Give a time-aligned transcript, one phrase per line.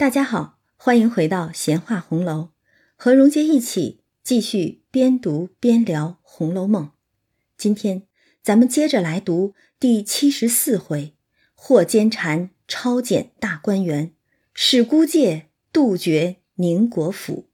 [0.00, 2.52] 大家好，欢迎回到闲话红楼，
[2.96, 6.86] 和荣杰一起继续边读边聊《红楼梦》。
[7.58, 8.04] 今天
[8.42, 11.14] 咱们接着来读第七十四回：
[11.54, 14.14] 霍坚禅抄检大观园，
[14.54, 17.50] 史孤介杜绝宁国府。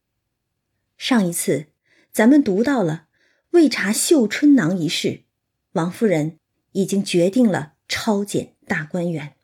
[0.96, 1.66] 上一次
[2.12, 3.08] 咱们读到了
[3.50, 5.24] 为查绣春囊一事，
[5.72, 6.38] 王夫人
[6.70, 9.35] 已经决定了抄检大观园。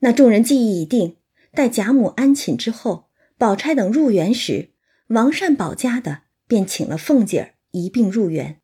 [0.00, 1.16] 那众人计议已定，
[1.52, 4.70] 待贾母安寝之后，宝钗等入园时，
[5.08, 8.60] 王善保家的便请了凤姐儿一并入园，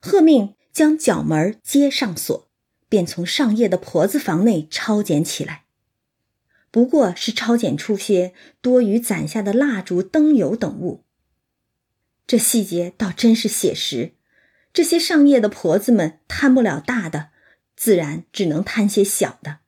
[0.00, 2.48] 喝命将角门接上锁，
[2.88, 5.64] 便从上夜的婆子房内抄检起来。
[6.70, 11.04] 不过是抄检出些多余攒下的蜡烛、灯油等物。
[12.26, 14.12] 这细节倒真是写实。
[14.72, 17.30] 这些上夜的婆子们贪不了大的，
[17.74, 19.60] 自然只能贪些小的。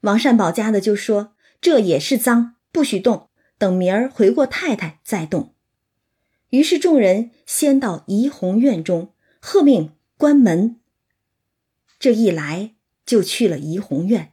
[0.00, 5.54] 王善保家的就说：“这也是脏，不许动，等明儿回过太太再动。”
[6.50, 10.80] 于是众人先到怡红院中，喝命关门。
[11.98, 14.32] 这一来就去了怡红院，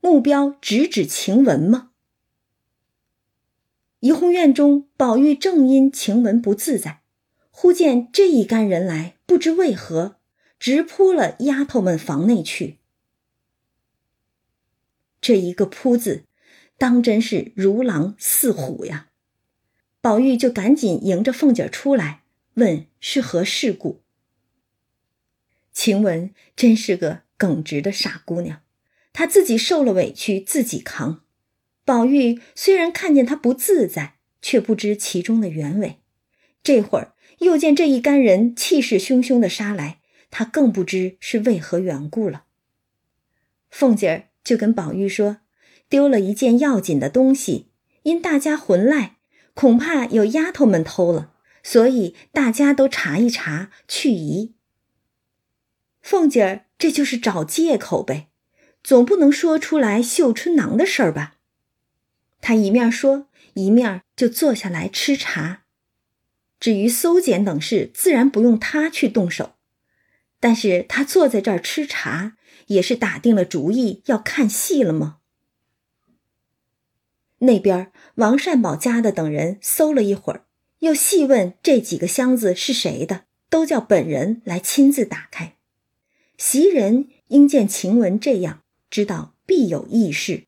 [0.00, 1.90] 目标直指晴雯吗？
[3.98, 7.02] 怡红院中，宝玉正因晴雯不自在，
[7.50, 10.16] 忽见这一干人来，不知为何，
[10.58, 12.78] 直扑了丫头们房内去。
[15.22, 16.24] 这一个“扑”字，
[16.76, 19.10] 当真是如狼似虎呀！
[20.00, 24.02] 宝玉就赶紧迎着凤姐出来，问是何事故。
[25.72, 28.62] 晴雯真是个耿直的傻姑娘，
[29.12, 31.22] 她自己受了委屈自己扛。
[31.84, 36.00] 宝玉虽然看见她不自在，却不知其中的原委。
[36.64, 40.00] 这会儿又见这一干人气势汹汹的杀来，
[40.32, 42.46] 他更不知是为何缘故了。
[43.70, 44.31] 凤姐儿。
[44.44, 45.38] 就跟宝玉说，
[45.88, 47.70] 丢了一件要紧的东西，
[48.02, 49.16] 因大家混赖，
[49.54, 54.54] 恐怕有丫头们偷了，所以大家都查一查去疑。
[56.00, 58.28] 凤姐儿这就是找借口呗，
[58.82, 61.36] 总不能说出来绣春囊的事儿吧？
[62.40, 65.62] 她一面说，一面就坐下来吃茶。
[66.58, 69.54] 至于搜检等事，自然不用她去动手，
[70.40, 72.36] 但是她坐在这儿吃茶。
[72.72, 75.18] 也是打定了主意要看戏了吗？
[77.38, 80.44] 那边王善保家的等人搜了一会儿，
[80.78, 85.56] 又细问这几个箱子是谁的，都叫本人来亲自打开。
[86.38, 90.44] 袭人应见晴雯这样，知道必有异事，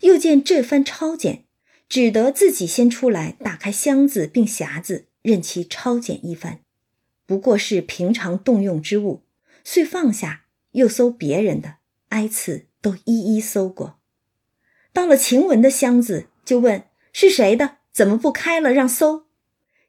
[0.00, 1.44] 又见这番抄检，
[1.88, 6.60] 只得自己先出来打开箱子并匣子，任其抄检一番。
[7.26, 9.22] 不过是平常动用之物，
[9.64, 10.43] 遂放下。
[10.74, 11.78] 又搜别人的，
[12.10, 13.98] 挨次都一一搜过。
[14.92, 19.26] 到了晴雯的箱子，就问是谁的，怎么不开了让搜？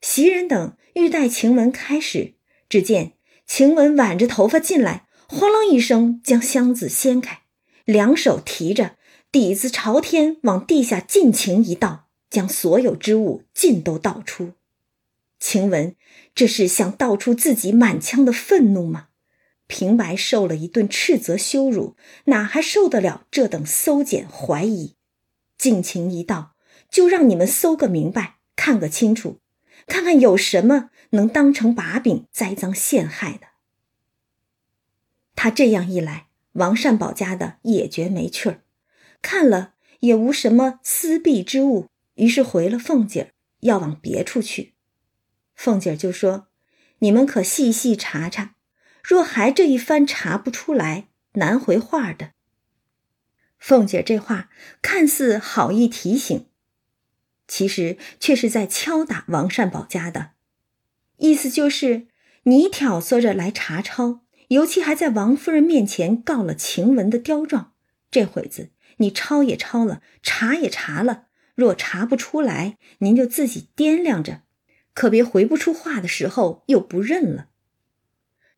[0.01, 2.33] 袭人等欲待晴雯开始，
[2.69, 3.13] 只见
[3.45, 7.41] 晴雯挽着头发进来，哐啷一声将箱子掀开，
[7.83, 8.95] 两手提着
[9.31, 14.53] 底子朝天往地下尽情一倒，将所有之物尽都倒出。
[15.39, 15.95] 晴雯
[16.33, 19.09] 这是想倒出自己满腔的愤怒吗？
[19.67, 21.95] 平白受了一顿斥责羞辱，
[22.25, 24.95] 哪还受得了这等搜检怀疑？
[25.57, 26.55] 尽情一道，
[26.89, 29.39] 就让你们搜个明白，看个清楚，
[29.87, 33.47] 看看有什么能当成把柄栽赃陷害的。
[35.35, 38.63] 他这样一来，王善保家的也觉没趣儿，
[39.21, 44.75] 看了也无什么私弊之物，于是回了凤姐儿，要往别处去。
[45.55, 46.47] 凤姐儿就说
[46.99, 48.54] ：“你们可细细查查。”
[49.07, 52.31] 若还这一番查不出来，难回话的。
[53.59, 54.49] 凤姐这话
[54.81, 56.47] 看似好意提醒，
[57.47, 60.31] 其实却是在敲打王善保家的，
[61.17, 62.07] 意思就是
[62.45, 67.73] 你挑唆着来查抄，尤其还在王夫人面前告了晴雯的刁状。
[68.09, 74.41] 这会子你抄也抄了，查也查了，若查不出来，您就自己掂量着，
[74.95, 77.49] 可别回不出话的时候又不认了。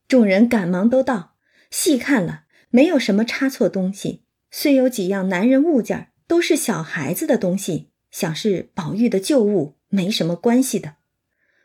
[0.07, 1.35] 众人赶忙都道
[1.69, 4.23] ：“细看了，没有什么差错东西。
[4.49, 10.95] 虽有几样男人物件，都是小孩子的东西，想是宝玉的旧物，没什么关系的。”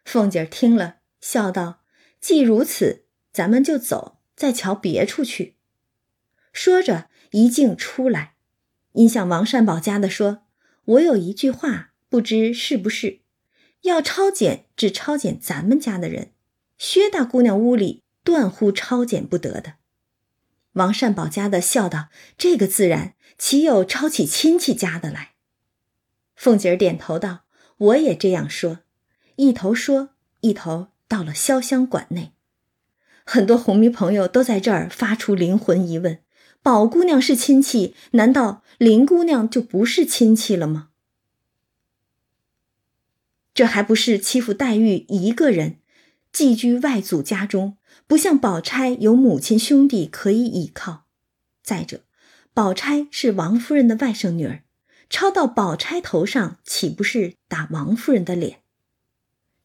[0.04, 1.82] 凤姐听了，笑道
[2.20, 5.54] ：“既如此，咱们就走，再瞧别处去。”
[6.52, 8.34] 说着，一径出来，
[8.94, 10.42] 因向王善保家的说
[10.84, 13.20] ：“我有一句话，不知是不是？
[13.82, 16.32] 要抄检，只抄检咱们家的人。
[16.76, 19.74] 薛大姑娘屋里。”断乎抄检不得的。
[20.72, 22.08] 王善保家的笑道
[22.38, 25.32] ：“这个自然，岂有抄起亲戚家的来？”
[26.34, 27.44] 凤姐儿点头道
[27.76, 28.80] ：“我也这样说。”
[29.36, 30.10] 一头说，
[30.40, 32.32] 一头到了潇湘馆内。
[33.24, 36.22] 很多红迷朋友都在这儿发出灵魂疑问：
[36.62, 40.88] 宝姑娘是亲戚，难道林姑娘就不是亲戚了吗？
[43.54, 45.78] 这还不是欺负黛玉一个人，
[46.32, 47.76] 寄居外祖家中，
[48.06, 51.05] 不像宝钗有母亲兄弟可以倚靠。
[51.62, 52.05] 再者，
[52.55, 54.64] 宝钗是王夫人的外甥女儿，
[55.11, 58.62] 抄到宝钗头上，岂不是打王夫人的脸？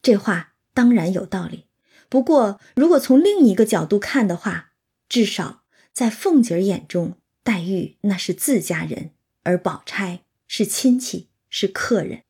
[0.02, 1.64] 这话当然有道理。
[2.10, 4.72] 不过，如果从另一个角度看的话，
[5.08, 5.62] 至少
[5.92, 9.10] 在凤姐儿眼中，黛玉那是自家人，
[9.42, 12.22] 而宝钗是亲戚，是客人。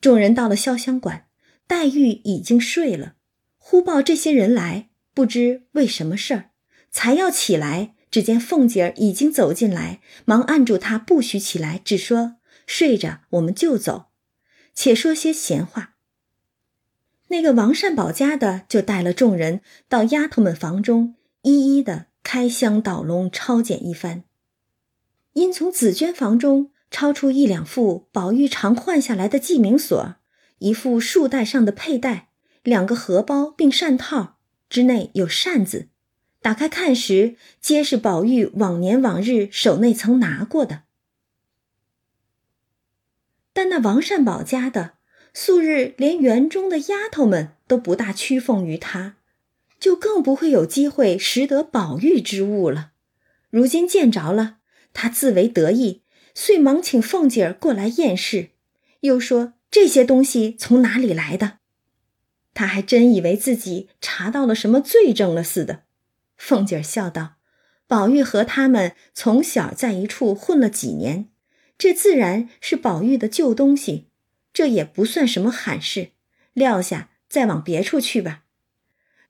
[0.00, 1.23] 众人到了潇湘馆，
[1.66, 3.14] 黛玉已经睡了。
[3.56, 6.50] 忽报这些人来，不知为什么事儿，
[6.90, 14.06] 才要起来，只见凤姐儿已经走进来，忙按住她，不许起来，只说：“睡着，我们就走，
[14.74, 15.94] 且说些闲话。”
[17.28, 24.24] 那个王善保家的就带了众人到丫头们房中，一一的开箱倒笼抄检一番。
[25.32, 30.16] 因从紫娟房中抄出一两副宝玉常换下来的记名锁，
[30.64, 32.30] 一副束带上的佩带，
[32.62, 34.38] 两个荷包并扇套，
[34.70, 35.88] 之内有扇子。
[36.40, 40.84] 打开看时，皆是宝玉往年往日手内曾拿过的。
[43.52, 44.94] 但那王善保家的。
[45.34, 49.16] 素日连园中的丫头们都不大屈奉于他，
[49.80, 52.92] 就更不会有机会识得宝玉之物了。
[53.50, 54.58] 如今见着了，
[54.94, 56.02] 他自为得意，
[56.34, 58.50] 遂忙请凤姐儿过来验视，
[59.00, 61.58] 又说这些东西从哪里来的。
[62.54, 65.82] 他还真以为自己查到了什么罪证了似的。
[66.36, 67.38] 凤姐笑道
[67.88, 71.28] ：“宝玉和他们从小在一处混了几年，
[71.76, 74.06] 这自然是宝玉的旧东西。”
[74.54, 76.10] 这也不算什么罕事，
[76.52, 78.44] 撂下再往别处去吧。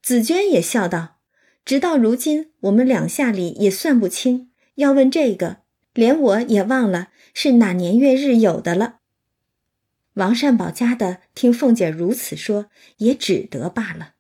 [0.02, 1.17] 紫娟也笑道
[1.64, 4.50] ：“直到如今，我们两下里也算不清。
[4.75, 5.62] 要问这个，
[5.94, 8.97] 连我也忘了是哪年月日有的了。”
[10.14, 14.14] 王善保家的听凤姐如此说，也只得罢了。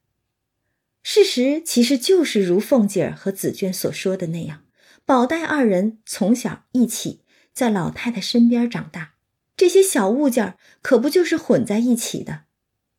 [1.02, 4.64] 事实其实就是如凤姐和紫娟所说的那样，
[5.04, 9.14] 宝黛二人从小一起在老太太身边长大。
[9.56, 12.44] 这些小物件可不就是混在一起的？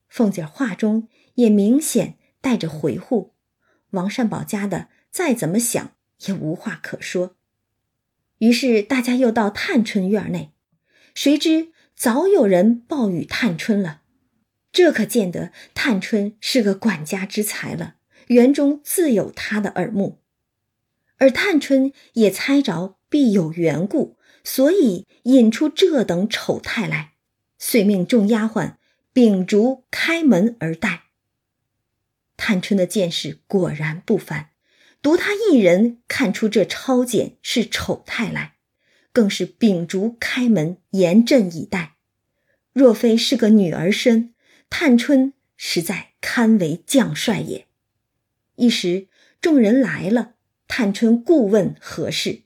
[0.07, 3.33] 凤姐话中也明显带着回护。
[3.89, 5.95] 王善保家的再怎么想
[6.27, 7.35] 也无话可说。
[8.37, 10.53] 于是大家又到探春院内，
[11.13, 14.01] 谁知早有人报与探春了。
[14.71, 17.95] 这可见得探春是个管家之才了，
[18.27, 20.19] 园中自有她的耳目，
[21.17, 24.17] 而探春也猜着必有缘故。
[24.43, 27.13] 所以引出这等丑态来，
[27.57, 28.73] 遂命众丫鬟
[29.11, 31.05] 秉烛开门而待。
[32.37, 34.49] 探春的见识果然不凡，
[35.01, 38.54] 独她一人看出这抄检是丑态来，
[39.15, 41.95] 更是秉烛开门严阵以待。
[42.73, 44.33] 若非是个女儿身，
[44.69, 47.65] 探春实在堪为将帅也。
[48.57, 49.07] 一时
[49.39, 50.33] 众人来了，
[50.67, 52.41] 探春故问何事，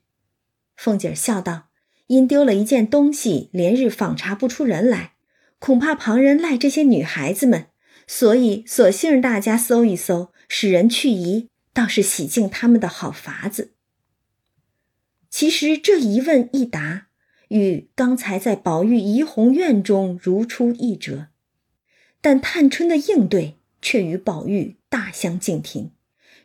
[0.76, 1.70] 凤姐笑道。
[2.06, 5.14] 因丢了一件东西，连日访查不出人来，
[5.58, 7.68] 恐怕旁人赖这些女孩子们，
[8.06, 13.74] 所以索性大家搜一搜，使人去疑，倒是洗净他们的好法子。
[15.30, 17.08] 其实这一问一答，
[17.50, 21.28] 与刚才在宝玉怡红院中如出一辙，
[22.20, 25.92] 但探春的应对却与宝玉大相径庭，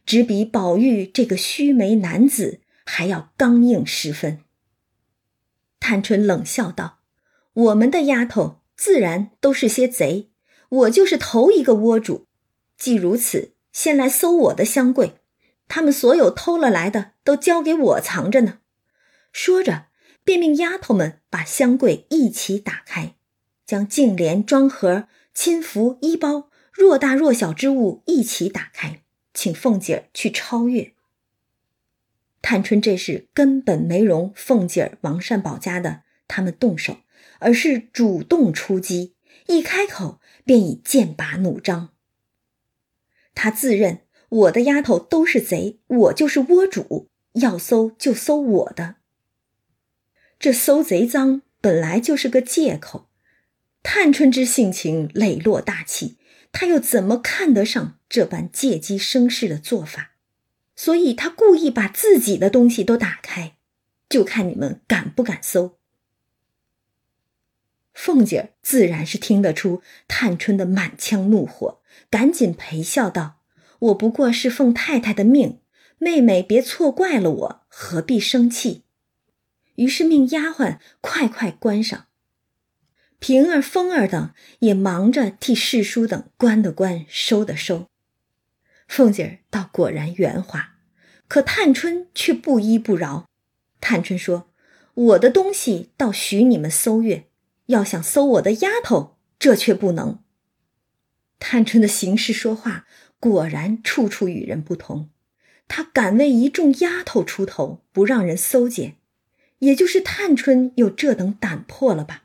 [0.04, 4.40] 只比宝玉这个须眉男子还要刚硬十分。
[5.80, 6.98] 探春冷笑道
[7.52, 10.30] ：“我们的丫头自然都是些贼，
[10.68, 12.26] 我就是头一个窝主。
[12.76, 15.14] 既如此，先来搜我的箱柜，
[15.68, 18.60] 他们所有偷了来的都交给我藏着呢。”
[19.34, 19.86] 说着，
[20.22, 23.16] 便命丫头们把箱柜一起打开，
[23.66, 29.02] 将净莲、装盒、亲服、衣包，若大若小之物一起打开，
[29.34, 30.94] 请凤姐儿去超越。
[32.40, 36.98] 探春这事根本没容凤姐儿、王善保家的他们动手，
[37.40, 39.16] 而是主动出击，
[39.48, 41.90] 一开口便已剑拔弩张。
[43.34, 48.98] 他自认我的丫头都是贼，我就是窝主，要搜就搜我的。
[50.38, 53.08] 这搜贼赃本来就是个借口。
[53.82, 56.16] 探春之性情磊落大气，
[56.52, 60.12] 她又怎么看得上这般借机生事的做法？
[60.76, 63.56] 所以她故意把自己的东西都打开，
[64.08, 65.78] 就看你们敢不敢搜。
[67.92, 73.40] 凤姐儿自然是听得出探春的满腔怒火，赶紧陪笑道
[73.78, 75.60] ：“我不过是奉太太的命，
[75.98, 78.82] 妹妹别错怪了我，何必生气？”
[79.76, 82.06] 于是命丫鬟快快关上。
[83.18, 87.88] 平儿、凤儿等也忙着替侍书等关的关，收的收。
[88.86, 90.74] 凤姐儿倒果然圆滑，
[91.26, 93.26] 可探春却不依不饶。
[93.80, 94.50] 探春说
[94.94, 97.26] ：“我的东西倒许你们搜阅。”
[97.68, 100.22] 要想搜我的丫头，这却不能。
[101.38, 102.86] 探春的行事说话
[103.18, 105.08] 果然处处与人不同，
[105.66, 108.96] 她敢为一众丫头出头，不让人搜检，
[109.60, 112.24] 也就是探春有这等胆魄了吧？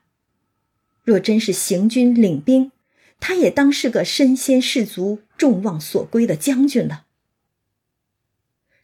[1.03, 2.71] 若真是行军领兵，
[3.19, 7.05] 她也当是个身先士卒、众望所归的将军了。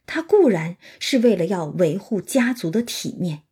[0.06, 3.42] 她固然是为了要维护家族的体面，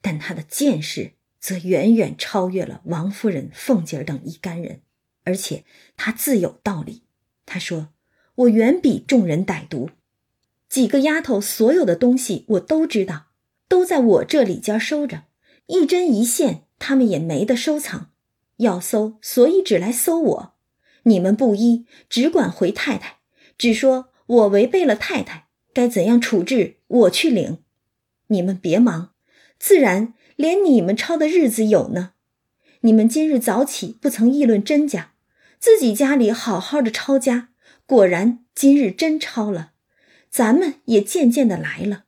[0.00, 1.12] 但她的见识。
[1.40, 4.80] 则远远超越了王夫人、凤姐儿等一干人，
[5.22, 5.64] 而且
[5.96, 7.04] 她自有道理。
[7.46, 7.90] 她说
[8.34, 9.90] ：“我远比众人歹毒，
[10.68, 13.27] 几个丫头所有的东西我都知道，
[13.68, 15.24] 都在我这里间收着，
[15.66, 18.10] 一针一线他们也没得收藏。
[18.56, 20.54] 要搜，所以只来搜我。
[21.04, 23.18] 你们不依，只管回太太，
[23.56, 27.58] 只说我违背了太太，该怎样处置，我去领。
[28.28, 29.12] 你们别忙，
[29.58, 32.12] 自然。”连你们抄的日子有呢，
[32.82, 35.14] 你们今日早起不曾议论真假，
[35.58, 37.48] 自己家里好好的抄家，
[37.86, 39.72] 果然今日真抄了，
[40.30, 42.04] 咱们也渐渐的来了。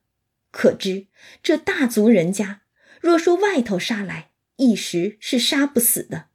[0.50, 1.07] 可知
[1.42, 2.62] 这大族人家，
[3.00, 6.26] 若说外头杀来，一时是杀不死的。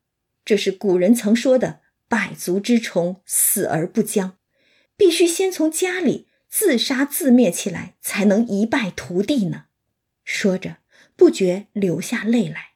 [0.44, 4.38] 这是古人曾说的“百足之虫，死而不僵”，
[4.98, 9.66] 必须先从家里自杀自灭起来，才能一败涂地呢。
[10.24, 10.78] 说着。
[11.18, 12.72] 不觉流下泪来。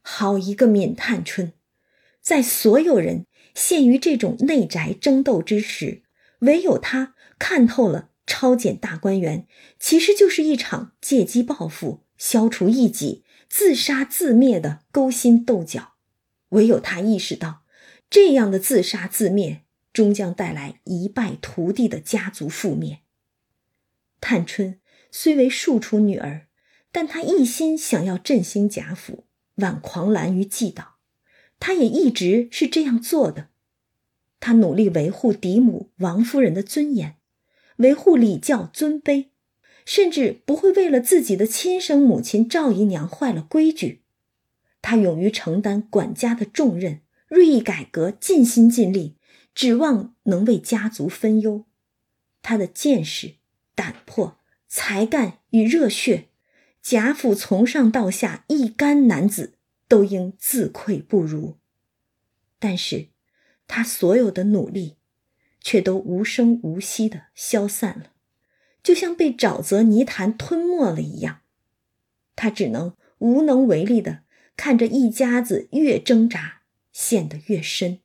[0.00, 1.52] 好一个闵探春，
[2.22, 6.04] 在所有人陷于这种内宅争斗之时，
[6.38, 9.46] 唯有他看透了抄检大观园
[9.78, 15.94] 其实就是一场借机报复、消除异己、自杀自灭的勾心斗角。
[16.50, 17.64] 唯有他意识到，
[18.08, 19.62] 这样的自杀自灭
[19.92, 23.00] 终将带来一败涂地的家族覆灭。
[24.20, 26.46] 探春虽为庶出女儿。
[26.96, 29.24] 但他一心想要振兴贾府，
[29.56, 30.98] 挽狂澜于既倒，
[31.58, 33.48] 他也一直是这样做的。
[34.38, 37.16] 他努力维护嫡母王夫人的尊严，
[37.76, 39.28] 维护礼教尊卑，
[39.84, 44.02] 甚至不会为了自己的亲生母亲赵姨娘坏了规矩。
[44.80, 49.16] 他勇于承担管家的重任，锐意改革，尽心尽力，
[49.54, 51.64] 指望能为家族分忧。
[52.42, 53.36] 他的见识、
[53.74, 54.38] 胆魄、
[54.68, 56.28] 才干与热血。
[56.82, 59.54] 贾府从上到下一干男子
[59.88, 61.56] 都应自愧不如，
[62.58, 63.08] 但是，
[63.66, 64.96] 他所有的努力，
[65.64, 68.12] 却都无声无息的消散了，
[68.82, 71.40] 就像被沼泽泥潭吞没了一样。
[72.36, 74.24] 他只能无能为力的
[74.56, 76.60] 看着一家子越挣扎
[76.92, 78.00] 陷得越深。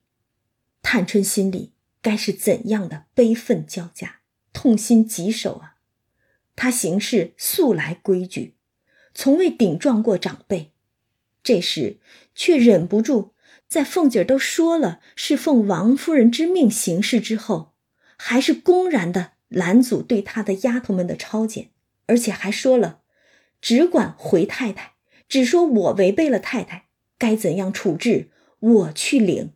[0.80, 4.20] 探春心里该是怎样的悲愤交加、
[4.54, 5.76] 痛心疾首啊！
[6.56, 8.54] 他行事素来规矩。
[9.12, 10.72] 从未顶撞过长辈，
[11.42, 11.98] 这时
[12.34, 13.34] 却忍不住
[13.70, 17.72] 在凤姐儿都说了是奉王夫人之命行事之后，
[18.18, 21.70] 还是公然的拦阻对她的丫头们的抄检，
[22.06, 23.02] 而且还说了
[23.60, 24.94] 只管回太太，
[25.28, 29.52] 只说我违背了太太，该怎样处置我去领。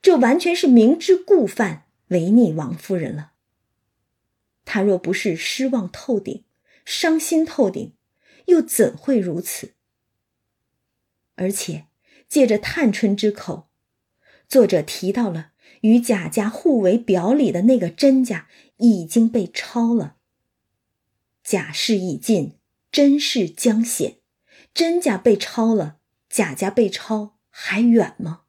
[0.00, 3.32] 这完全是明知故犯，违逆王夫人了。
[4.64, 6.44] 他若不是失望透顶，
[6.84, 7.92] 伤心透顶。
[8.46, 9.72] 又怎会如此？
[11.34, 11.86] 而且
[12.28, 13.68] 借着探春之口，
[14.48, 20.16] 作者提到了与贾家互为表里的那个甄家已经被抄了。
[21.42, 22.58] 贾氏已尽，
[22.90, 24.18] 甄氏将显。
[24.74, 28.42] 甄家被抄了，贾家被抄还远吗？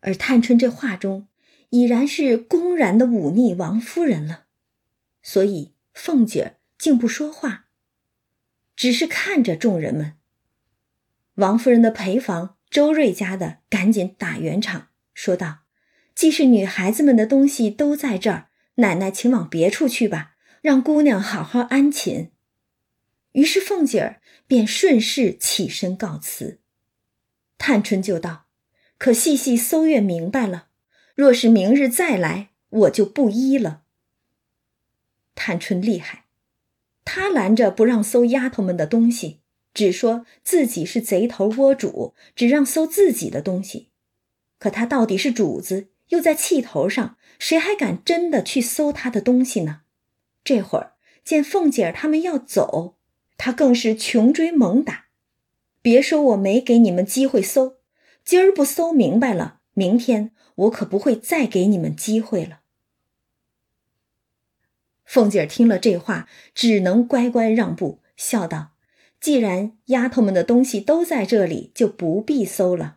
[0.00, 1.28] 而探春这话中，
[1.70, 4.46] 已然是公然的忤逆王夫人了。
[5.22, 6.56] 所以凤姐儿。
[6.78, 7.66] 竟不说话，
[8.74, 10.16] 只是看着众人们。
[11.36, 15.60] 王夫人的陪房周瑞家的赶紧打圆场，说道
[16.14, 22.30] ：“既是女孩子们的东西都在这儿，奶奶请往别处去吧，让姑娘好好安寝。”
[23.32, 26.60] 于是凤姐儿便顺势起身告辞。
[27.56, 28.46] 探春就道
[28.98, 30.68] ：“可细细搜阅明白了，
[31.14, 33.82] 若是明日再来，我就不依了。
[35.34, 36.26] 探春厉害，
[37.04, 39.41] 他拦着不让搜丫头们的东西，
[39.74, 43.88] 只说自己是贼头窝主，只让搜自己的东西。
[44.58, 49.80] 可他到底是主子，又在气头上，谁还敢真的去搜他的东西呢？
[50.44, 52.96] 这会儿见凤姐儿他们要走，
[53.36, 55.06] 他更是穷追猛打。
[55.80, 57.78] 别说我没给你们机会搜，
[58.24, 62.60] 今儿不搜明白了，明天我可不会再给你们机会了。
[65.04, 68.71] 凤姐儿听了这话，只能乖乖让步，笑道
[69.22, 72.96] ：“既然丫头们的东西都在这里，就不必搜了。”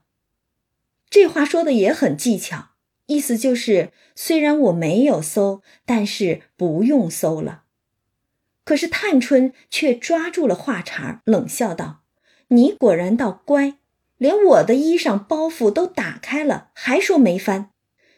[1.08, 2.70] 这话说的也很技巧，
[3.06, 7.66] 意思就是虽然我没有搜，但是不用搜了。
[8.64, 12.02] 可是探春却抓住了话茬，冷笑道
[12.50, 13.78] ：“你果然倒乖，
[14.18, 17.70] 连我的衣裳包袱都打开了，还说没翻。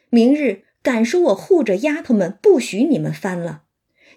[0.09, 3.63] 明日敢说我护着丫头们，不许你们翻了。”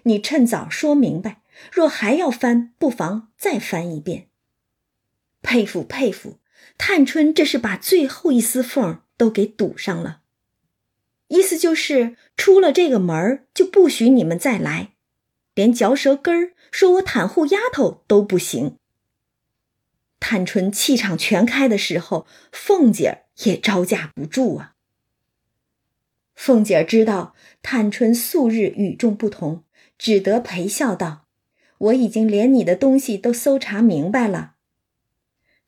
[0.03, 1.40] 你趁早说明白，
[1.71, 4.29] 若还要翻，不妨再翻一遍。
[5.41, 6.39] 佩服佩服，
[6.77, 10.21] 探春这是把最后一丝缝都给堵上了，
[11.27, 14.93] 意思就是出了这个门就不许你们再来，
[15.53, 18.77] 连嚼舌根儿说我袒护丫头都不行。
[20.19, 24.75] 探春气场全开的时候，凤姐儿也招架不住啊。
[26.35, 29.63] 凤姐儿知道探春素日与众不同。
[30.03, 31.27] 只得陪笑道
[31.81, 34.55] ：“我已经连你的东西都搜查明白了。”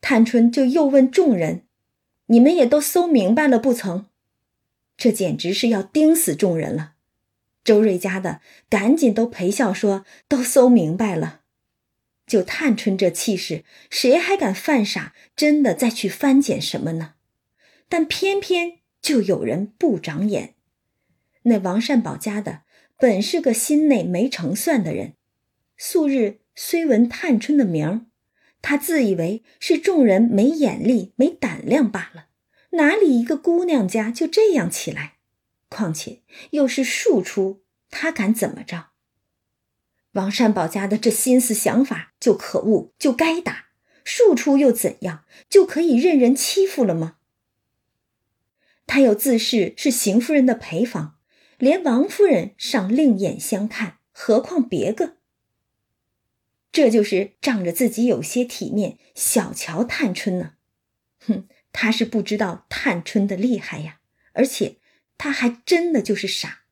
[0.00, 1.62] 探春就又问众人
[2.26, 4.06] ：“你们也都搜明白了不曾？”
[4.96, 6.94] 这简直是要盯死众人了。
[7.64, 11.40] 周瑞家的赶紧都陪笑说：“都搜明白了。”
[12.26, 15.14] 就探春这气势，谁还敢犯傻？
[15.34, 17.14] 真的再去翻检什么呢？
[17.88, 20.54] 但偏偏就有人不长眼。
[21.42, 22.62] 那王善保家的。
[22.96, 25.14] 本是个心内没成算的人，
[25.76, 28.06] 素日虽闻探春的名儿，
[28.62, 32.26] 他自以为是众人没眼力、没胆量罢了。
[32.70, 35.14] 哪里一个姑娘家就这样起来？
[35.68, 38.90] 况且又是庶出，他敢怎么着？
[40.12, 43.66] 王善保家的这心思想法就可恶，就该打。
[44.04, 45.24] 庶出又怎样？
[45.48, 47.16] 就可以任人欺负了吗？
[48.86, 51.16] 他又自恃是邢夫人的陪房。
[51.58, 55.16] 连王夫人尚另眼相看，何况别个？
[56.74, 60.54] 这就是仗着自己有些体面，小瞧探春呢。
[61.20, 64.00] 哼，他是不知道探春的厉害呀，
[64.32, 64.78] 而且
[65.16, 66.62] 他还真的就是傻。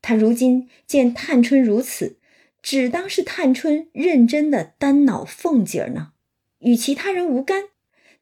[0.00, 2.16] 他如今见探春如此，
[2.62, 6.12] 只当是探春认真的单恼凤姐儿呢，
[6.60, 7.64] 与其他人无干，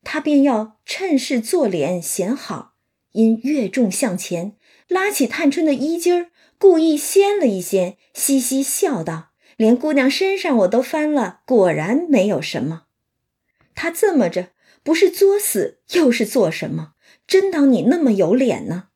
[0.02, 2.74] 他便要趁势做脸显好，
[3.12, 4.56] 因越重向前。
[4.88, 9.30] 拉起探春的衣襟儿，故意掀了一掀，嘻嘻笑道
[9.62, 12.86] ：“连姑娘身上我都翻了，果然没有什么。
[13.76, 14.48] 他这么着，
[14.82, 16.94] 不是作死，又是做什么？
[17.28, 18.88] 真当你那么有脸呢？”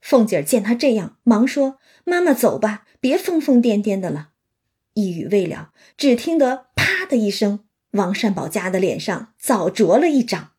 [0.00, 4.30] 凤姐儿见他这样，忙说：“妈妈走吧，别疯疯癫癫的了。”
[4.94, 10.52] 一语未了，只听得“啪”的一声，王善保家的脸上早着了一掌。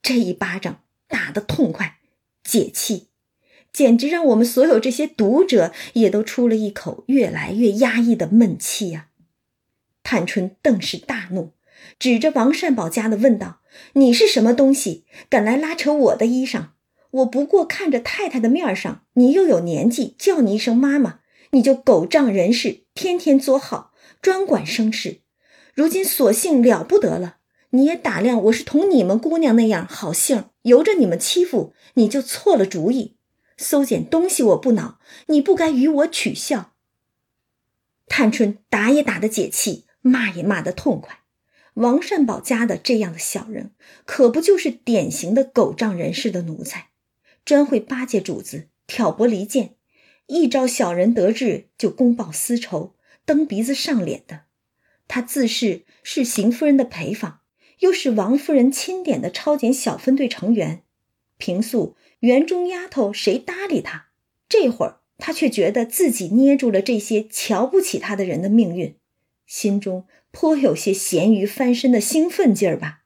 [0.00, 1.98] 这一巴掌打得痛快，
[2.44, 3.08] 解气。
[3.74, 9.08] 简直让我们所有这些读者也都出了一口越来越压抑的闷气呀！
[10.04, 11.50] 探春顿时大怒，
[11.98, 13.60] 指着王善保家的问道
[13.94, 16.66] ：“你是什么东西，敢来拉扯我的衣裳？
[17.10, 25.22] 我不过看着太太的面上，你又有年纪，叫你一声妈妈，你就狗仗人势，天天作好，专管生事。
[25.74, 27.38] 如今索性了不得了，
[27.70, 33.13] 你也打量我是同你们姑娘那样好性，由着你们欺负，你就错了主意。”
[33.56, 36.72] 搜捡东西我不恼，你不该与我取笑。
[38.06, 41.20] 探春打也打得解气，骂也骂得痛快。
[41.74, 43.72] 王善保家的这样的小人，
[44.04, 46.90] 可不就是典型的狗仗人势的奴才，
[47.44, 49.74] 专会巴结主子，挑拨离间，
[50.26, 54.42] 一招小人得志就公报私仇，蹬鼻子上脸的。
[55.08, 57.40] 他自恃是邢夫人的陪房，
[57.80, 60.82] 又是王夫人钦点的超检小分队成员，
[61.38, 61.96] 平素。
[62.24, 64.06] 园中丫头谁搭理他？
[64.48, 68.96] 这会儿他却觉得自己捏住了这些瞧不起他的人的命运，
[69.46, 73.02] 心中颇有些咸鱼翻身的兴奋劲儿吧。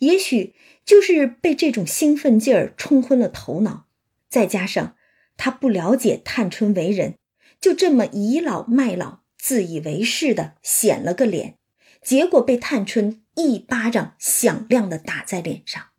[0.00, 3.86] 也许就是被这种兴奋劲儿冲昏了头脑，
[4.28, 4.96] 再加上
[5.38, 7.14] 他不了解探春为人，
[7.58, 11.56] 就这么倚老卖老、自以为是的显了个脸，
[12.02, 15.91] 结果被探春一巴掌响亮的打在脸上。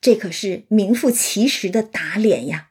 [0.00, 2.70] 这可是名副其实的打脸呀！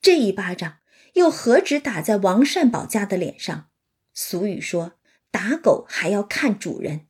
[0.00, 0.78] 这一巴掌
[1.14, 3.68] 又何止打在王善保家的脸上？
[4.12, 4.98] 俗语说
[5.30, 7.06] ：“打狗还要看主人。”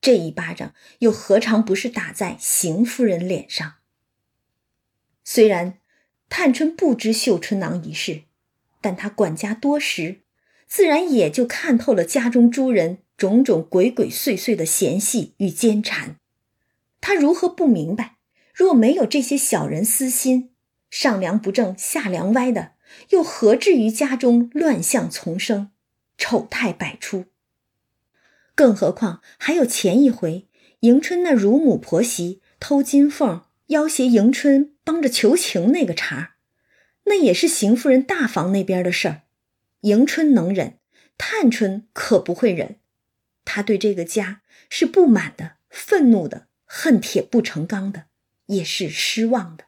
[0.00, 3.74] 这一巴掌又何尝不是打在邢夫人脸上？
[5.22, 5.78] 虽然
[6.28, 8.24] 探春不知绣春囊一事，
[8.80, 10.20] 但她管家多时，
[10.66, 16.18] 自然也就看透了家中诸人种种鬼鬼祟祟的嫌隙与奸缠。
[17.00, 18.16] 她如何不明白？
[18.54, 20.52] 若没有这些小人私心，
[20.88, 22.74] 上梁不正下梁歪的，
[23.08, 25.72] 又何至于家中乱象丛生，
[26.16, 27.24] 丑态百出？
[28.54, 30.46] 更何况还有前一回，
[30.80, 36.30] 迎春那乳母婆媳偷金凤，要挟迎春帮着求情那个茬儿
[37.06, 39.22] 那也是邢夫人大房那边的事儿。
[39.80, 40.78] 迎春能忍，
[41.18, 42.76] 探春可不会忍。
[43.44, 48.04] 她对这个家是不满的、愤怒的、恨铁不成钢的，
[48.46, 49.64] 也是失望的。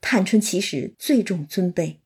[0.00, 1.98] 探春其实最重尊卑，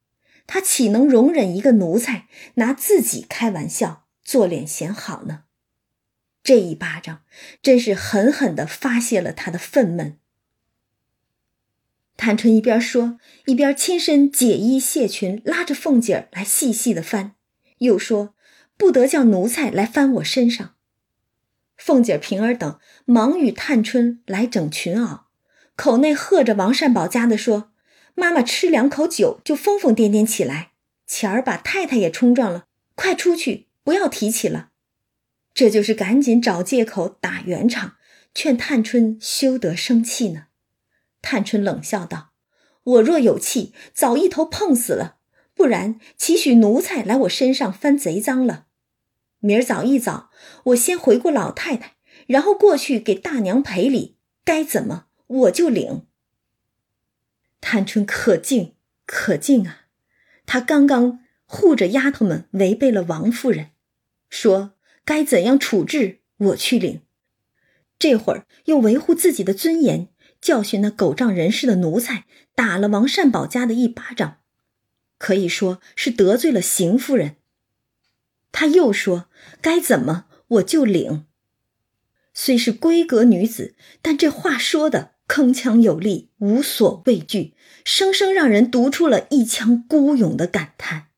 [0.46, 4.00] 她岂能容忍一个奴才拿自己开玩笑？
[4.24, 5.42] 做脸显好呢，
[6.44, 7.24] 这一巴掌
[7.60, 10.14] 真是狠狠的发泄了他的愤懑。
[12.16, 17.34] 探春一边说，一边亲身解衣卸裙，拉着凤姐儿来细细的翻，
[17.78, 18.36] 又说
[18.78, 20.76] ：“不得叫奴才来翻我身上。”
[21.76, 25.22] 凤姐、平儿等忙与探春来整裙袄，
[25.76, 27.72] 口内喝着王善保家的说
[28.14, 30.72] ：“妈妈吃两口酒就疯疯癫癫起来，
[31.06, 34.68] 前儿把太太也冲撞了，快出去！”不要提起了，
[35.52, 37.96] 这就是赶紧找借口打圆场，
[38.32, 40.44] 劝探春休得生气呢。
[41.20, 42.30] 探春冷笑道
[42.84, 45.16] ：“我若有气，早一头碰死了，
[45.52, 48.66] 不然岂许奴才来我身上翻贼赃了？
[49.42, 50.30] 明儿早一早，
[50.66, 51.96] 我先回过老太太，
[52.28, 56.06] 然后过去给大娘赔礼，该怎么我就领。”
[57.60, 59.86] 探春可敬可敬啊！
[60.46, 63.70] 她刚刚护着丫头们，违背了王夫人。
[64.30, 64.74] 说
[65.04, 67.02] 该怎样处置，我去领。
[67.98, 70.08] 这会儿又维护自己的尊严，
[70.40, 74.38] 教训那狗仗人势的奴才，打了王善保家的一巴掌，
[75.18, 77.36] 可以说是得罪了邢夫人。
[78.52, 79.26] 他又说
[79.60, 81.26] 该怎么我就领。
[82.34, 91.08] 虽是闺阁女子，但这话说的铿锵有力，无所畏惧，生生让人读出了一腔孤勇的感叹。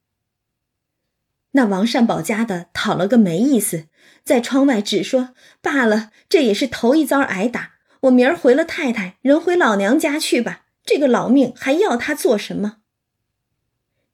[1.53, 3.87] 那王善保家的讨了个没意思，
[4.25, 7.75] 在窗外只说罢了，这也是头一遭挨打。
[8.03, 10.66] 我明儿回了太太，人回老娘家去吧。
[10.85, 12.79] 这个老命还要他做什么？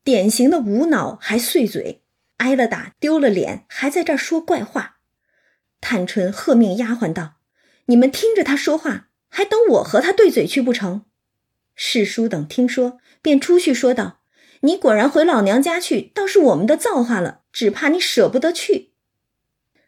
[0.04, 1.99] 典型的无脑还碎嘴，
[2.40, 4.96] 挨了打丢了脸，还在这儿说怪话。
[5.81, 7.37] 探春喝命丫鬟道
[7.87, 11.05] ：“你们听着他说话，还等我和他对嘴去不成？”
[11.74, 14.20] 世叔等听说，便出去说道。
[14.62, 17.40] 你果然回老娘家去，倒是我们的造化了。
[17.50, 18.92] 只怕你舍不得去。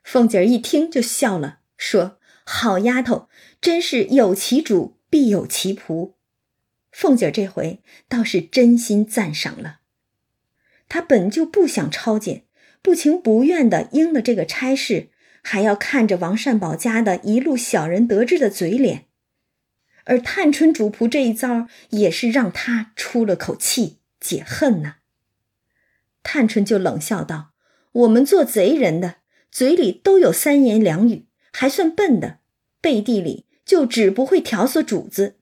[0.03, 3.29] 凤姐儿一听就笑了，说：“好丫头，
[3.61, 6.15] 真是有其主必有其仆。”
[6.91, 9.81] 凤姐儿这回倒是真心赞赏了。
[10.93, 12.45] 他本就不想抄检，
[12.83, 15.09] 不情不愿的应了这个差事，
[15.43, 19.07] 还要看着王善保家的一路小人得志的嘴脸，
[20.05, 24.01] 而探春主仆这一遭，也是让他出了口气。
[24.21, 24.97] 解恨呢？
[26.23, 27.53] 探春就冷笑道
[28.05, 29.17] ：“我们做贼人的
[29.51, 31.25] 嘴里都有三言两语，
[31.55, 32.41] 还算笨的，
[32.83, 35.39] 背地里就只不会挑唆主子。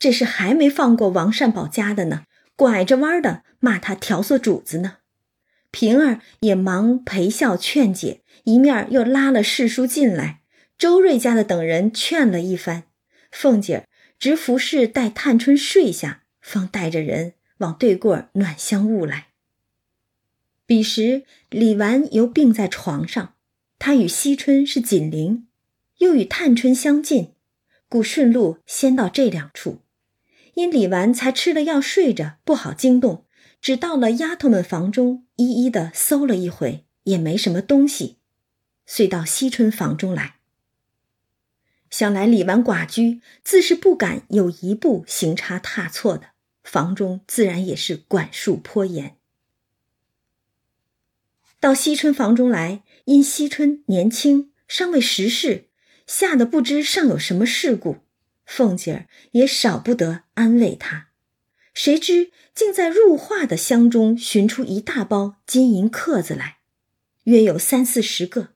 [0.00, 2.24] 这是还没放过王善保家的呢，
[2.60, 4.98] 拐着弯的骂他调唆主子呢。”
[5.72, 10.42] 平儿也忙陪笑劝解，一面又拉了世叔进来，
[10.76, 12.82] 周瑞家的等人劝了一番，
[13.30, 13.84] 凤姐儿
[14.18, 16.24] 直服侍待探春睡下。
[16.42, 19.28] 方带着人往对过暖香屋来。
[20.66, 23.34] 彼时李纨犹病在床上，
[23.78, 25.46] 她与惜春是紧邻，
[25.98, 27.34] 又与探春相近，
[27.88, 29.80] 故顺路先到这两处。
[30.60, 33.24] 因李纨才吃了药睡着，不好惊动，
[33.62, 38.18] 只到了丫头们房中，一一的搜了一回，也没什么东西，
[38.84, 40.36] 遂到惜春房中来。
[41.88, 46.32] 想来李纨寡居，自是不敢有一步行差踏错的。
[46.62, 49.16] 房中自然也是管束颇严。
[51.58, 55.70] 到惜春房中来，因惜春年轻，尚未识事，
[56.06, 58.00] 吓得不知尚有什么事故。
[58.50, 61.08] 凤姐儿也少不得安慰他。
[61.72, 66.58] 谁知竟在入画的箱中寻出一大包金银克子来，
[67.24, 68.54] 约有三四十个。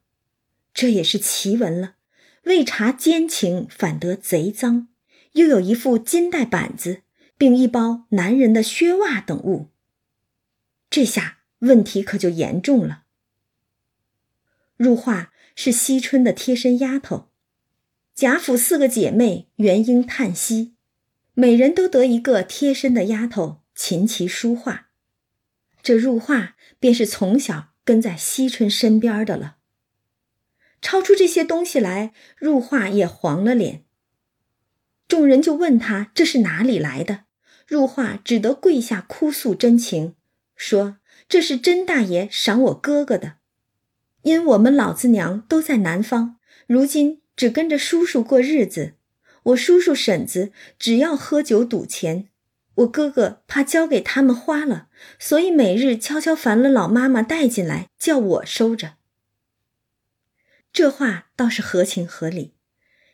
[0.74, 1.94] 这也是奇闻了。
[2.42, 4.88] 未查奸情，反得贼赃。
[5.33, 7.02] 又有一副金带板子。
[7.37, 9.70] 并一包男人的靴袜等物。
[10.88, 13.02] 这下问题可就严重了。
[14.76, 17.28] 入画是惜春的贴身丫头，
[18.14, 20.77] 贾府四个姐妹原应叹息，
[21.33, 24.87] 每人都得一个贴身的丫头琴棋书画，
[25.83, 29.57] 这入画便是从小跟在惜春身边的了。
[30.81, 33.83] 抄出这些东西来，入画也黄了脸。
[35.09, 37.24] 众人就问他这是哪里来的，
[37.66, 40.14] 入画只得跪下哭诉真情，
[40.55, 40.98] 说
[41.29, 43.38] 这是甄大爷赏我哥哥的，
[44.22, 46.37] 因我们老子娘都在南方，
[46.68, 48.94] 如今只跟着叔叔过日子，
[49.44, 52.29] 我叔叔婶子只要喝酒赌钱，
[52.77, 58.94] 我哥哥怕交给他们花了，所以每日悄悄烦了老妈妈带进来，叫我收着。
[60.73, 62.55] 这话倒是合情合理。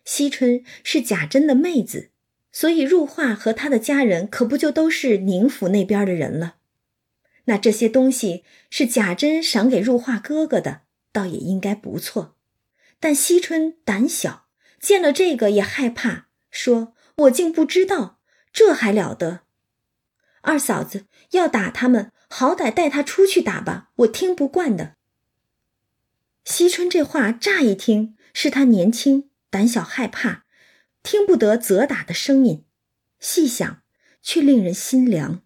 [0.04, 2.11] 惜春是贾珍的妹子，
[2.50, 6.56] 所以入画和他的家人可不就都是宁府那边的人了？
[7.44, 12.37] 那这些东西是贾珍赏给入画哥哥的，倒也应该不错。
[13.00, 14.46] 但惜春胆小，
[14.78, 18.20] 见了这个也害怕，说：“我竟不知道，
[18.52, 19.40] 这还了得？
[20.42, 24.96] 二嫂子要打他们，好歹带他出去打吧，我听不惯的。”
[26.44, 30.44] 惜春这话乍一听是他年轻、胆小、害怕，
[31.02, 32.64] 听不得责打的声音；
[33.18, 33.82] 细想，
[34.22, 35.42] 却令人心凉。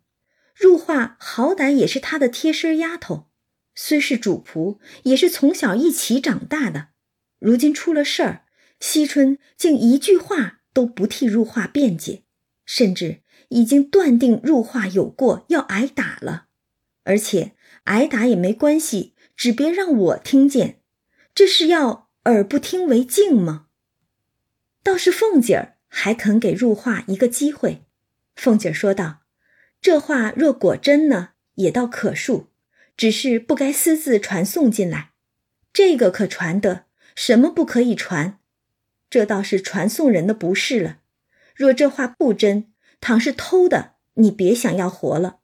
[0.54, 3.28] 入画好歹也是他的贴身丫头，
[3.74, 6.93] 虽是主仆，也是从小一起长大的。
[7.44, 8.44] 如今出了事儿，
[8.80, 12.22] 惜春竟一句话都不替入画辩解，
[12.64, 16.46] 甚至已经断定入画有过，要挨打了。
[17.02, 17.52] 而且
[17.82, 20.80] 挨打也没关系，只别让我听见。
[21.34, 23.66] 这是要耳不听为净吗？
[24.82, 27.84] 倒是凤姐儿还肯给入画一个机会。
[28.34, 29.18] 凤姐儿说道
[29.82, 32.46] ：“这话若果真呢，也倒可恕，
[32.96, 35.10] 只是不该私自传送进来。
[35.74, 38.38] 这个可传得，什么不可以传？
[39.10, 40.98] 这倒是传送人的不是了。
[41.54, 45.38] 若这话不真，倘是偷的，你别想要活了。”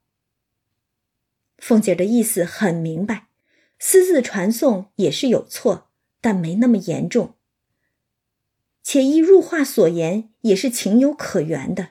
[1.59, 3.28] 凤姐的意思很明白。
[3.78, 7.37] 私自传送也是有错，但没那么严重。
[8.83, 11.90] 且依入画所言，也是情有可原的。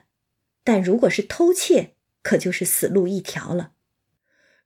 [0.62, 3.72] 但如果是偷窃，可就是死路一条了。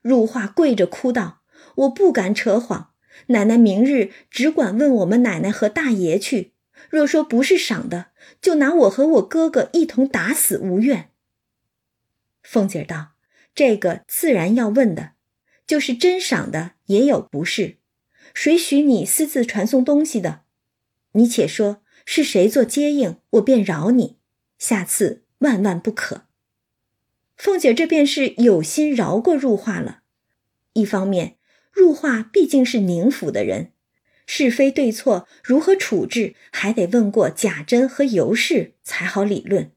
[0.03, 1.43] 入画跪着哭道
[1.77, 2.94] ：“我不敢扯谎，
[3.27, 6.53] 奶奶明日只管问我们奶奶和大爷去。
[6.91, 8.09] 若说不是赏的，
[8.41, 11.11] 就拿我和我哥哥一同打死无怨。”
[12.43, 13.13] 凤姐道
[13.55, 15.13] ：“这个自然要问的。”
[15.67, 17.79] 就是真赏的也有不是，
[18.35, 20.43] 谁许你私自传送东西的？
[21.13, 24.19] 你且说是谁做接应，我便饶你。
[24.59, 26.27] 下次万万不可。
[27.39, 30.03] 凤姐这便是有心饶过入画了。
[30.75, 31.39] 一方面，
[31.75, 33.73] 入画毕竟是宁府的人，
[34.27, 39.73] 是非对错如何处置，还得问过贾珍和尤氏才好理论。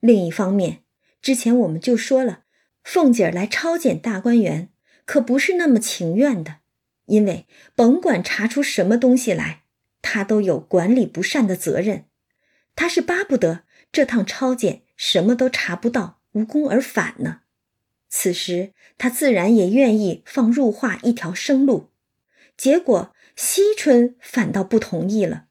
[0.00, 0.82] 另一方面，
[1.20, 2.44] 之前我们就说了，
[2.82, 4.70] 凤姐儿来抄检大观园。
[5.04, 6.56] 可不是那么情愿的，
[7.04, 9.62] 因为甭管查出什么东西来，
[10.02, 12.06] 他都有管理不善的责任。
[12.74, 17.42] 他是巴不得这趟抄检什么都查不到，无功而返呢。
[18.08, 21.90] 此时他自然也愿意放入画一条生路。
[22.56, 25.46] 结果惜春反倒不同意了。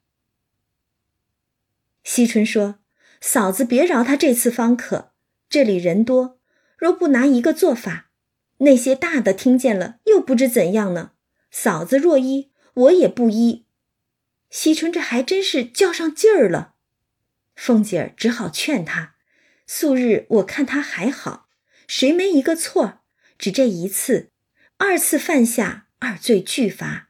[2.04, 2.80] 惜春说
[3.22, 5.12] ：“嫂子别饶他这次方可，
[5.50, 6.40] 这里人多，
[6.78, 8.10] 若不拿一个做法。”
[8.60, 11.12] 那些大的听见了，又不知怎样呢。
[11.52, 13.66] 嫂子若依，我也不依。
[14.50, 16.76] 惜春这还真是较上劲儿了。
[17.54, 19.16] 凤姐儿只好劝他：
[19.68, 21.45] 素日我看他还好，
[21.88, 23.00] 谁没一个错？
[23.38, 24.32] 只这一次，
[24.78, 27.10] 二次犯下，二罪俱罚。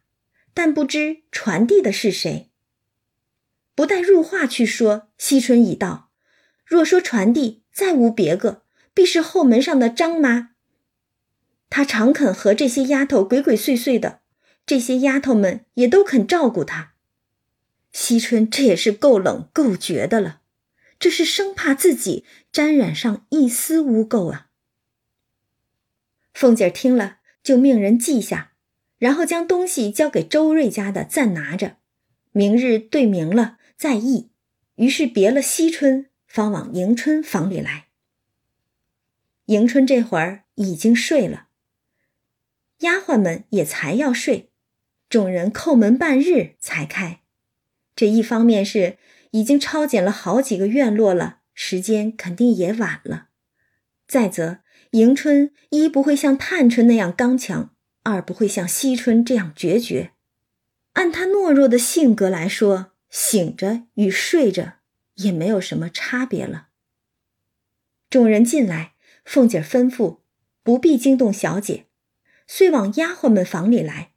[0.53, 2.49] 但不知传递的是谁？
[3.75, 6.09] 不待入画去说，惜春已道：
[6.65, 10.51] 若说传递，再无别个，必是后门上的张妈。
[11.69, 14.21] 他常肯和这些丫头鬼鬼祟祟的，
[14.65, 16.93] 这些丫头们也都肯照顾他。
[17.91, 20.41] 惜春这也是够冷够绝的了，
[20.97, 24.44] 这是生怕自己沾染上一丝污垢啊。
[26.35, 28.51] 凤姐听了，就命人记下，
[28.97, 31.77] 然后将东西交给周瑞家的暂拿着，
[32.33, 34.31] 明日对明了再议。
[34.75, 37.85] 于是别了惜春，方往迎春房里来。
[39.45, 41.47] 迎春这会儿已经睡了。
[42.79, 44.51] 丫鬟们也才要睡，
[45.07, 47.21] 众人叩门半日才开。
[47.95, 48.97] 这一方面是
[49.31, 53.29] 已经抄检了好几个院落了，时间肯定也晚了。
[54.05, 54.59] 再则，
[54.95, 60.11] 迎春一不会像探春那样刚强，二不会像惜春这样决绝。
[60.93, 64.75] 按她懦弱的性格来说，醒着与睡着
[65.15, 66.69] 也没有什么差别了。
[68.09, 68.93] 众人进来，
[69.25, 70.19] 凤姐吩咐
[70.63, 71.87] 不必惊动小姐，
[72.47, 74.13] 遂往丫鬟们房里来。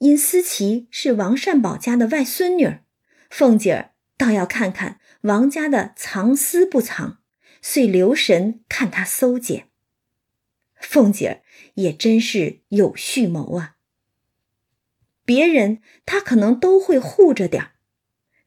[0.00, 2.84] 因思琪是王善保家的外孙女儿，
[3.30, 7.20] 凤姐儿倒要看看王家的藏私不藏，
[7.62, 9.70] 遂留神看她搜检。
[10.84, 11.42] 凤姐儿
[11.74, 13.76] 也真是有蓄谋啊。
[15.24, 17.72] 别人他可能都会护着点儿，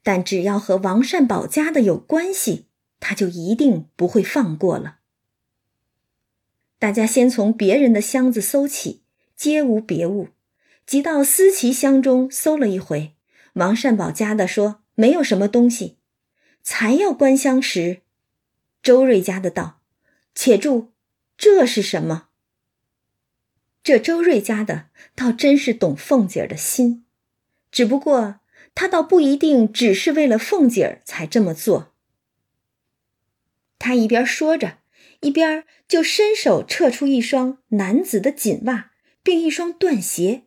[0.04, 2.68] 但只要和王善保家的有关系，
[3.00, 5.00] 他就一定不会放过了。
[6.80, 9.02] 大家先从别人的箱子搜起，
[9.36, 10.30] 皆无别物。
[10.86, 13.16] 即到思琪箱中搜了一回，
[13.54, 15.98] 王善保家的说没有什么东西。
[16.64, 18.02] 才要关箱时，
[18.84, 19.82] 周瑞家的道
[20.36, 20.92] ：“且住，
[21.38, 22.27] 这是什么？”
[23.88, 27.06] 这周瑞家的倒真是懂凤姐儿的心，
[27.72, 28.42] 只不过
[28.76, 31.96] 他倒不一定只是为了凤姐儿才这么做。
[33.80, 34.80] 他一边说着，
[35.22, 38.92] 一边就伸手撤出一双男子的锦袜，
[39.24, 40.42] 并一双缎鞋。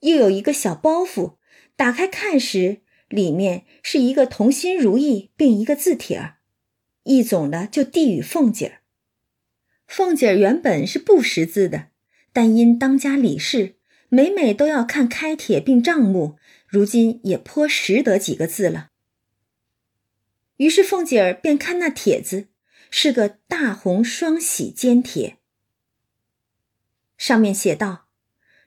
[0.00, 1.34] 又有一个小包袱，
[1.76, 6.36] 打开看时，里面是一个同心如意，并一个字帖儿，
[7.02, 8.80] 一总的就递与凤姐儿。
[9.86, 11.88] 凤姐儿原本是不识字的，
[12.34, 13.76] 但因当家理事，
[14.08, 18.90] 每每都要看开帖并账目，如今也颇识得几个字了。
[20.56, 22.48] 于是凤姐儿便看那帖子，
[22.90, 25.38] 是个大红双喜笺帖，
[27.16, 28.08] 上面写道。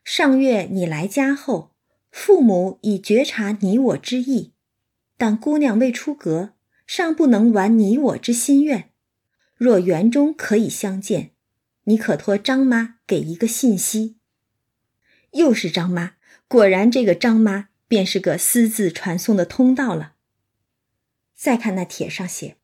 [0.06, 1.76] 上月你来家后，
[2.10, 4.54] 父母已觉察你我之意，
[5.18, 6.54] 但姑娘未出阁，
[6.86, 8.92] 尚不能完你我之心愿。
[9.56, 11.32] 若园中可以相见，
[11.88, 14.18] 你可托张妈给一个信息。
[15.32, 16.14] 又是张妈，
[16.48, 20.16] 果然这个张妈便是个私自传送的通道了。
[21.36, 22.58] 再看那帖上写：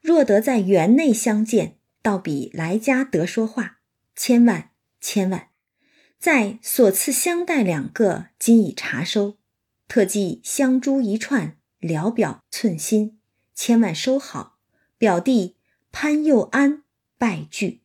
[0.00, 3.78] 若得在园内相见，倒比来家得说话，
[4.14, 4.70] 千万
[5.00, 5.48] 千万。
[6.18, 9.38] 在所赐香袋两个，今已查收，
[9.88, 13.18] 特寄香珠一串，聊表寸心，
[13.54, 14.58] 千万收好。
[14.98, 15.56] 表弟
[15.92, 16.82] 潘佑安
[17.16, 17.80] 拜具。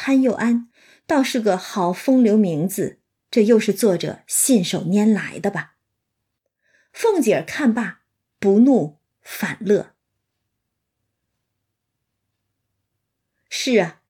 [0.00, 0.68] 潘佑安
[1.08, 3.00] 倒是个好风流名字，
[3.32, 5.74] 这又是作者信手拈来的吧？
[6.92, 8.02] 凤姐儿看罢，
[8.38, 9.96] 不怒反乐。
[13.50, 14.00] 是啊，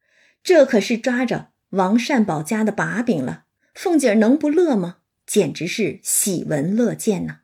[0.43, 1.53] 这可是抓着。
[1.71, 4.99] 王善保家的把柄了，凤姐儿能不乐吗？
[5.27, 7.41] 简直是喜闻乐见呐！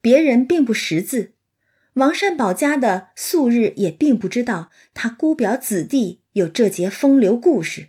[0.00, 1.34] 别人并不识字，
[1.94, 7.88] 王善保家的素日也并不知道他姑表子弟有这节风流故事，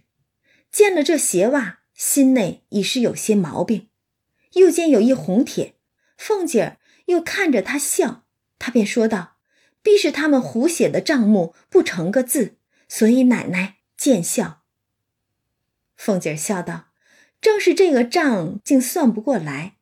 [0.71, 3.88] 见了这鞋袜，心内已是有些毛病。
[4.53, 5.75] 又见有一红帖，
[6.17, 8.25] 凤姐儿又看着他笑，
[8.60, 9.38] 他便说道
[9.82, 12.58] ：“必是他们胡写的账目不成个字，
[12.89, 14.63] 所以奶奶见笑。”
[15.95, 16.89] 凤姐儿笑道
[17.41, 19.77] ：“正是这个账竟算不过来。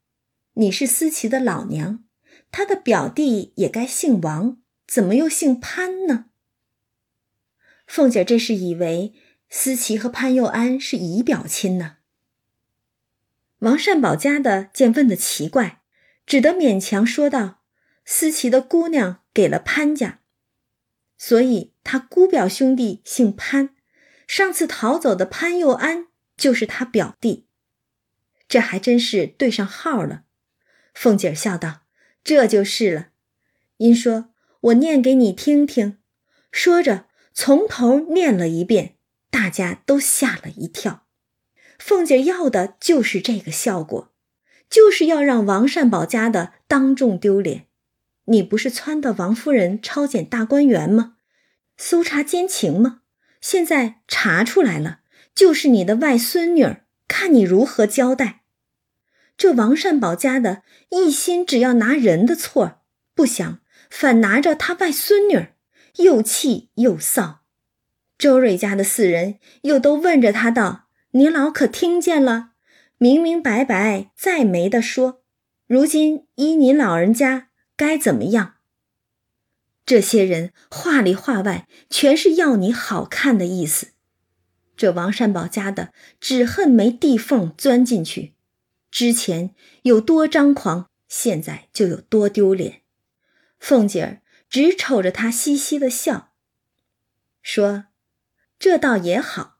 [0.53, 2.03] 你是思琪的老娘，
[2.51, 6.25] 他的表弟也该姓王，怎么又姓潘呢？”
[7.91, 9.13] 凤姐这是以为
[9.49, 11.97] 思琪和潘佑安是姨表亲呢。
[13.59, 15.81] 王善保家的见问的奇怪，
[16.25, 17.59] 只得勉强说道
[18.05, 20.21] ：“思琪的姑娘给了潘家，
[21.17, 23.75] 所以他姑表兄弟姓潘。”
[24.25, 27.45] 上次逃走的潘佑安就是他表弟，
[28.47, 30.23] 这还真是对上号了。
[30.93, 31.81] 凤姐笑道
[32.23, 33.09] ：“这就是了。”
[33.75, 34.29] 因说
[34.71, 35.97] ：“我念给你听听。”
[36.53, 38.95] 说着从头念了一遍，
[39.29, 41.05] 大家都吓了一跳。
[41.79, 44.11] 凤姐要的就是这个效果，
[44.69, 47.67] 就是要让王善保家的当众丢脸。
[48.25, 51.15] 你不是撺掇王夫人抄检大观园吗？
[51.77, 53.01] 搜查奸情吗？
[53.41, 54.99] 现在查出来了，
[55.33, 58.43] 就是你的外孙女儿，看你如何交代。
[59.35, 62.83] 这王善保家的一心只要拿人的错，
[63.15, 65.55] 不想反拿着他外孙女儿，
[65.97, 67.37] 又气又臊。
[68.17, 72.51] 周瑞家的四人又都问着他道：“你老可听见了？
[72.97, 75.23] 明明白白，再没得说。
[75.65, 78.55] 如今依您老人家该怎么样？”
[79.85, 83.87] 这些人话里话外全是要你好看的意思。
[84.77, 88.33] 这王善保家的只恨没地缝钻进去，
[88.89, 92.81] 之前有多张狂，现在就有多丢脸。
[93.59, 94.21] 凤姐儿
[94.51, 96.33] 只瞅着他嘻嘻的笑，
[97.41, 97.85] 说
[98.59, 99.59] ：“这倒也好，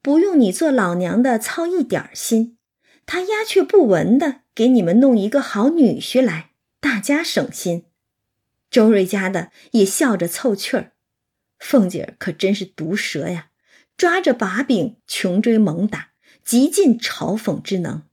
[0.00, 2.56] 不用你做老娘的操一点心。
[3.04, 7.84] 他鸦雀不闻的给你们弄一个好女婿来，大家省心。”
[8.70, 10.92] 周瑞家的也笑着凑趣儿。
[11.58, 13.50] 凤姐可真是毒舌呀，
[13.98, 16.12] 抓着把柄穷追猛打，
[16.42, 18.04] 极尽嘲讽之能。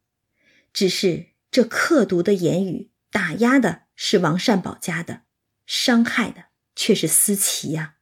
[0.73, 5.21] 只是这刻毒的言语，打压的是王善保家的，
[5.67, 6.45] 伤害的
[6.75, 7.93] 却是思琪呀。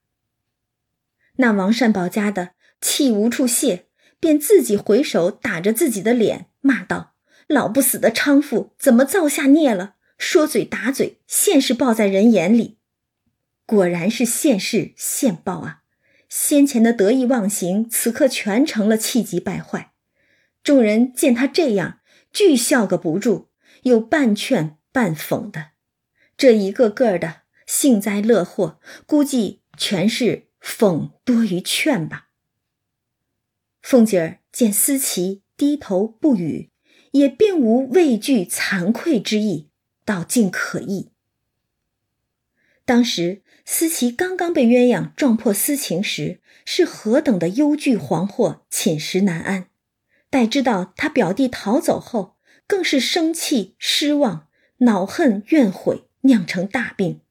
[1.36, 3.88] 那王善保家的气无处泄，
[4.22, 7.16] 便自己回手打着自己的脸，骂道
[7.48, 9.96] ：“老不死的娼妇，怎么造下孽了？
[10.18, 12.78] 说嘴打嘴，现世报在人眼里。”
[13.68, 15.82] 果然是现世现报啊！
[16.30, 19.92] 先前的得意忘形，此刻全成了气急败坏。
[20.64, 22.00] 众人见他这样，
[22.32, 23.50] 俱笑个不住，
[23.84, 25.72] 又半劝半讽的。
[26.38, 32.30] 这一个个的幸灾乐祸，估计全是讽多于劝吧。
[33.82, 36.72] 凤姐儿见思琪低头不语，
[37.12, 39.70] 也并无畏惧惭愧之意，
[40.04, 41.12] 倒竟可意。
[42.84, 49.70] 当时思琪刚刚被鸳鸯撞破私情时，是何等的忧惧惶惑、寝食难安；
[50.30, 52.38] 待知道他表弟逃走后，
[52.68, 54.48] 更是生气、失望、
[54.78, 57.22] 恼恨、怨悔，酿成大病。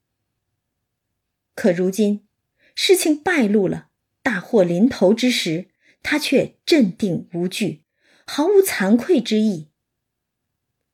[1.55, 2.27] 可如今
[2.75, 3.89] 事情败露了，
[4.23, 5.69] 大祸临头之时，
[6.03, 7.83] 他却镇定无惧，
[8.27, 9.69] 毫无惭愧之意。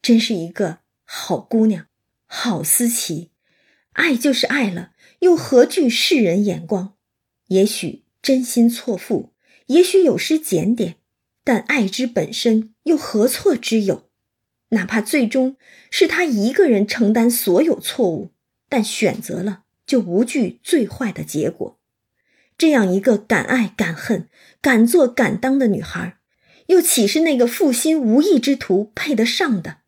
[0.02, 1.86] 真是一个好姑娘，
[2.26, 3.30] 好思琪。
[3.92, 6.94] 爱就是爱了，又何惧世人眼光？
[7.48, 9.32] 也许真心错付，
[9.66, 10.96] 也许有失检点，
[11.42, 14.08] 但爱之本身又何错之有？
[14.68, 15.56] 哪怕最终
[15.90, 18.30] 是他一个人承担所有错误，
[18.68, 21.80] 但选择了，就无惧最坏的结果。
[22.56, 24.28] 这样一个敢爱敢恨、
[24.60, 26.18] 敢做敢当的女孩，
[26.66, 29.78] 又岂是那个负心无义之徒配得上的？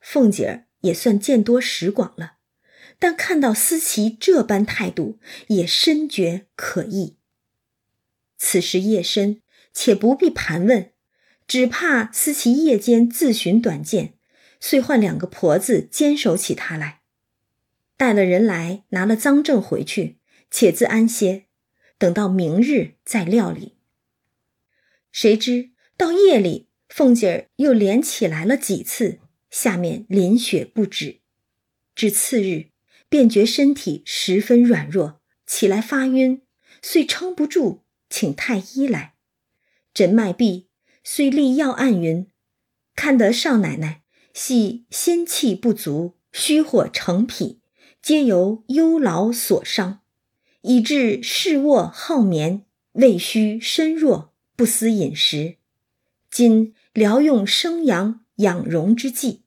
[0.00, 2.34] 凤姐儿也算见多识广了。
[3.00, 7.16] 但看到思琪这般态度，也深觉可疑。
[8.36, 9.42] 此时夜深，
[9.72, 10.92] 且不必盘问，
[11.48, 14.14] 只怕思琪夜间自寻短见，
[14.60, 16.97] 遂唤两个婆子坚守起她来，
[17.98, 20.16] 带了人来拿了赃证回去，
[20.50, 21.44] 且自安歇，
[21.98, 23.76] 等到明日再料理。
[25.12, 29.18] 谁知到夜里，凤姐儿又连起来了几次，
[29.50, 31.20] 下面淋血不止，
[31.94, 32.70] 至次日。
[33.10, 36.42] 便觉身体十分软弱，起来发晕，
[36.82, 37.80] 遂撑不住，
[38.10, 39.14] 请太医来
[39.94, 40.68] 诊脉毕，
[41.02, 42.26] 遂立药按云，
[42.94, 44.02] 看得少奶奶
[44.34, 47.57] 系心气不足，虚火成脾，
[48.08, 50.00] 皆由忧劳所伤，
[50.62, 55.56] 以致嗜卧好眠，胃虚身弱，不思饮食。
[56.30, 59.42] 今疗用生阳养荣之剂，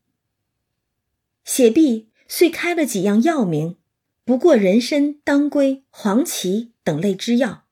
[1.43, 2.12] 写毕。
[2.28, 3.78] 遂开了几样药名，
[4.24, 7.64] 不过人参、当归、黄芪等类之药。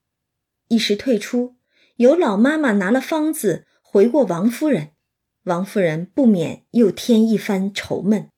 [0.69, 1.55] 一时退出，
[1.97, 4.93] 有老妈妈拿了方子回过王夫人，
[5.43, 8.28] 王夫人不免又添一番愁闷，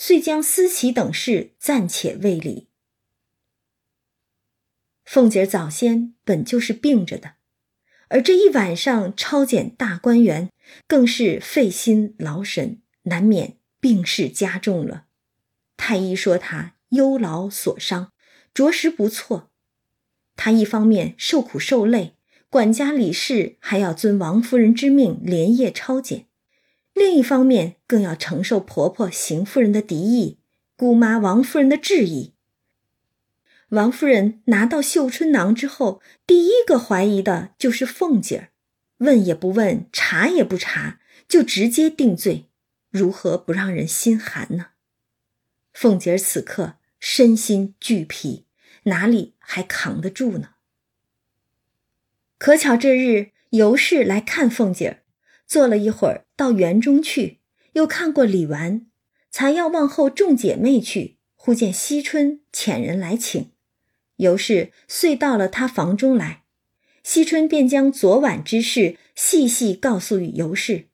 [0.00, 2.68] 遂将思琪等事暂且未理。
[5.04, 7.32] 凤姐早先本就是病着的，
[8.06, 10.50] 而这一晚上抄检大观园，
[10.86, 15.06] 更是费心劳神，难免病势加重了。
[15.76, 18.12] 太医说他忧劳所伤，
[18.54, 19.50] 着实不错。
[20.36, 22.14] 他一方面受苦受累，
[22.48, 26.27] 管家李氏还要遵王夫人之命连夜抄检；
[26.98, 30.38] 另一方面更要承受婆婆邢夫人的敌意，
[30.76, 32.34] 姑妈王夫人的质疑。
[33.70, 38.48] 王夫人拿到绣春囊之后，第一个怀疑的就是凤姐儿，
[38.98, 42.48] 问也不问，查也不查，就直接定罪，
[42.90, 44.68] 如何不让人心寒呢？
[45.72, 48.46] 凤姐儿此刻身心俱疲，
[48.84, 50.50] 哪里还扛得住呢？
[52.38, 55.02] 可巧这日尤氏来看凤姐儿，
[55.48, 57.38] 坐了一会儿，到园中去，
[57.72, 58.82] 又看过李纨，
[59.30, 63.50] 才要往后众姐妹去，忽见惜春遣人来请，
[64.16, 66.42] 尤氏遂到了她房中来，
[67.02, 70.88] 惜春便将昨晚之事细细告诉与尤氏，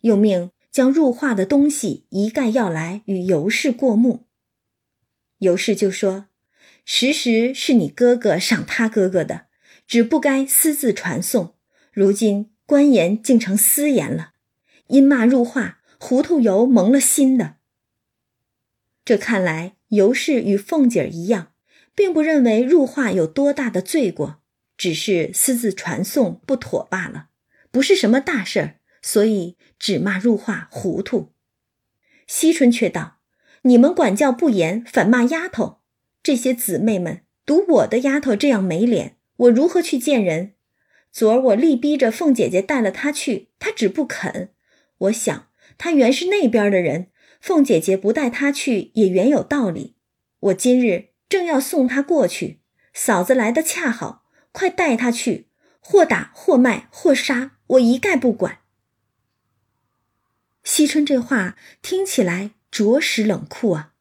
[0.00, 4.26] 又命将入画的东西一概要来与尤氏过目。
[5.38, 6.26] 尤氏就说
[6.84, 9.46] ：“时时是你哥哥赏他哥哥的，
[9.86, 11.54] 只不该私自传送。
[11.92, 14.30] 如今官言竟成私言了，
[14.86, 17.56] 因骂入画，糊涂油蒙了心的。
[19.04, 21.50] 这看来尤氏与凤姐儿一样，
[21.96, 24.40] 并不认为入画有多大的罪过，
[24.76, 27.30] 只是私自传送不妥罢了，
[27.72, 31.32] 不是什么大事儿，所以只骂入画糊涂。
[32.28, 33.18] 惜春却道
[33.62, 35.80] ：“你们管教不严，反骂丫头，
[36.22, 40.52] 这些姊妹们赌我的丫头这样没脸，我如何去见人？
[41.12, 44.52] 昨儿我力逼着凤姐姐带了她去，她只不肯。
[44.98, 45.48] 我想
[45.78, 47.08] 她原是那边的人，
[47.40, 49.96] 凤姐姐不带她去也原有道理。
[50.40, 52.60] 我今日。”正要送他过去，
[52.92, 55.46] 嫂子来的恰好，快带他去，
[55.78, 58.58] 或打或卖或杀，我一概不管。
[60.64, 63.92] 惜春这话听起来着实冷酷啊。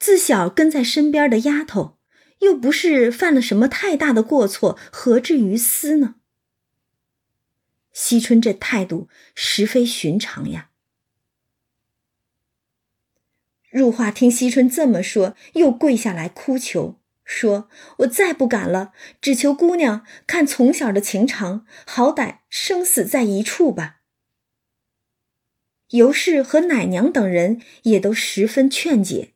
[0.00, 1.97] 自小跟在身边的丫头，
[2.40, 6.16] 又不是犯了什么太大的过错，何至于私呢？
[7.92, 10.70] 惜春这态度实非寻常呀。
[13.70, 17.68] 入画听惜春这么说，又跪下来哭求，说
[17.98, 23.96] ：“我再不敢了，只求姑娘看从小的情长，好歹生死在一处吧。”
[25.90, 29.34] 尤氏和奶娘等人也都十分劝解，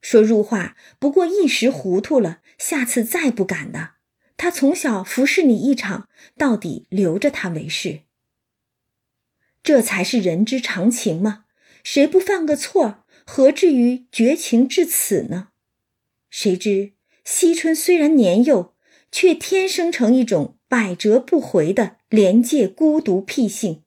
[0.00, 3.92] 说：“入画不过一时糊涂了，下次再不敢的。
[4.36, 8.00] 他从小服侍你一场，到底留着他为是。
[9.62, 11.44] 这才是人之常情嘛，
[11.82, 15.48] 谁不犯个错？”何至于绝情至此呢？
[16.30, 16.92] 谁知
[17.24, 18.72] 惜春虽然年幼，
[19.10, 23.82] 却天生成一种百折不回的廉洁孤独僻性。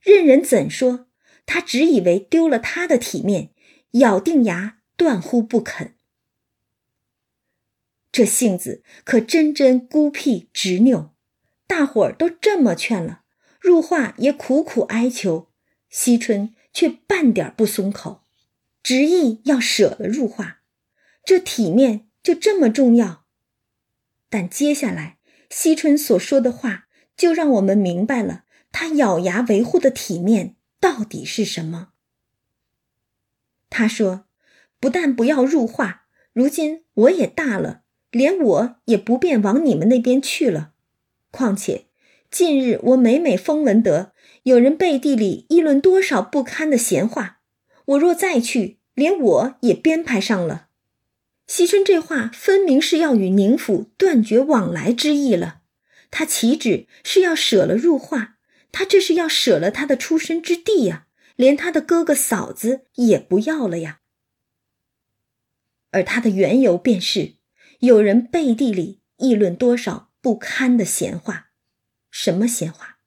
[0.00, 1.08] 任人怎说，
[1.44, 3.50] 他只以为丢了他的体面，
[3.94, 5.94] 咬定牙断乎不肯。
[8.12, 11.14] 这性子可真真孤僻执拗，
[11.66, 13.22] 大伙儿都这么劝了，
[13.60, 15.50] 入画也苦苦哀求，
[15.88, 16.54] 惜春。
[16.76, 18.24] 却半点不松口，
[18.82, 20.58] 执意要舍了入画，
[21.24, 23.26] 这体面就这么重要。
[24.28, 25.18] 但接下来
[25.48, 31.92] 惜春所说的话，就让我们明白了他咬牙维护的体面到底是什么。
[33.76, 34.26] 他说
[34.78, 40.74] ：“不但不要入画，如今我也大了，连我也不便往你们那边去了。
[41.32, 41.86] 况且
[42.30, 44.12] 近日我每每风闻得。”
[44.44, 47.38] 有人背地里议论多少不堪的闲话，
[47.86, 50.68] 我若再去，连我也编排上了。
[51.46, 55.62] 惜春这话分明是要与宁府断绝往来之意了。
[56.10, 58.36] 他岂止是要舍了入画，
[58.70, 61.06] 他这是要舍了他的出身之地呀，
[61.36, 64.00] 连他的哥哥嫂子也不要了呀。
[65.90, 67.36] 而他的缘由便是，
[67.80, 71.50] 有人背地里议论多少不堪的闲话，
[72.10, 72.98] 什么闲话？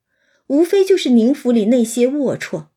[0.48, 2.68] 无非就是宁府里那些龌龊，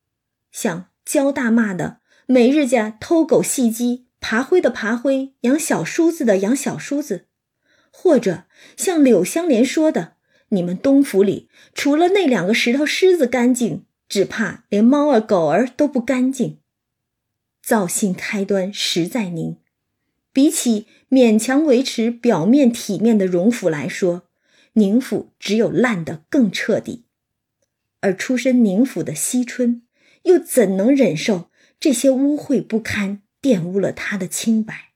[0.50, 7.28] 像焦大骂的每日家偷狗戏鸡、爬灰的爬灰、养小叔子的养小叔子，
[7.92, 8.46] 或者
[8.76, 10.16] 像柳香莲说的，
[10.48, 16.58] 你们东府里除了那两个石头狮子干净，只怕连猫儿狗儿都不干净。
[17.62, 19.58] 造性开端实在宁，
[20.32, 24.24] 比起勉强维持表面体面的荣府来说，
[24.72, 27.04] 宁府只有烂得更彻底。
[28.00, 29.82] 而出身宁府的惜春，
[30.24, 34.94] 又怎能忍受这些污秽不堪，玷污了她的清白？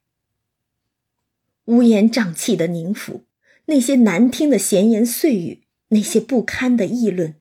[1.67, 3.27] 乌烟瘴气的宁府，
[3.67, 7.37] 那些难听的闲言碎语，那些不堪的议论，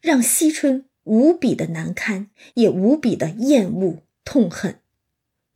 [0.00, 4.80] 让惜春无比的难堪，也无比的厌恶痛恨。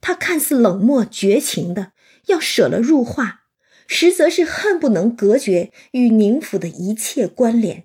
[0.00, 1.92] 他看似冷漠绝情的
[2.26, 3.42] 要舍了入画，
[3.86, 7.84] 实则是恨不能隔绝与宁府的一切关联。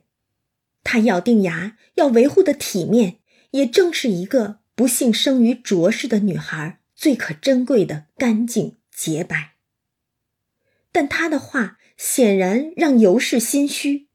[0.83, 3.17] 他咬定牙要维护的体面，
[3.51, 9.53] 也正是一个不幸生于浊世的女孩最可珍贵的干净洁白。
[10.91, 14.07] 但他的话显然让尤氏心虚。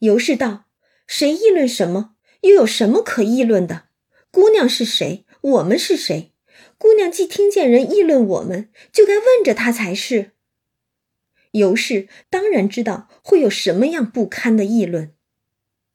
[0.00, 0.64] 尤氏道
[1.10, 2.14] ：“谁议论什么？
[2.42, 3.88] 又有什么可议论的？
[4.30, 5.26] 姑娘是谁？
[5.40, 6.32] 我们是谁？
[6.78, 10.30] 姑娘既听见人议论我们，就该问着她才是。”
[11.50, 15.12] 尤氏当然知道会有什么样不堪的议论。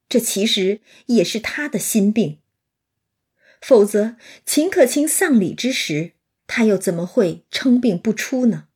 [0.09, 2.39] 这其实也是他的心病，
[3.61, 6.11] 否则秦可卿丧礼之时，
[6.45, 8.67] 他又怎么会称病不出呢？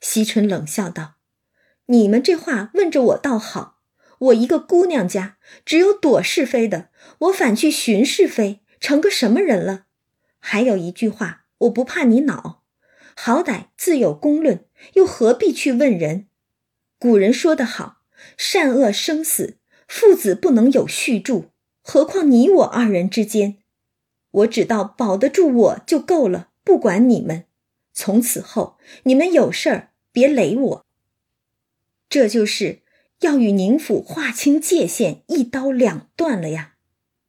[0.00, 1.18] 惜春冷笑道
[1.86, 3.80] ：“你们这话问着我倒好，
[4.22, 9.86] 我一个姑娘家，只有躲是非的，我反去寻是非，成个什么人了？
[10.38, 12.62] 还有一句话，我不怕你恼，
[13.16, 14.64] 好歹自有公论，
[14.94, 16.28] 又何必去问人？
[16.98, 18.02] 古人说得好，
[18.36, 19.58] 善恶生死。”
[19.88, 21.50] 父子不能有续助，
[21.82, 23.58] 何况你我二人之间？
[24.30, 27.44] 我只道保得住我就够了，不管你们。
[27.92, 30.86] 从此后，你们有事儿别累我。
[32.08, 32.81] 这就是
[33.22, 36.74] 要与宁府划清界限，一刀两断了呀！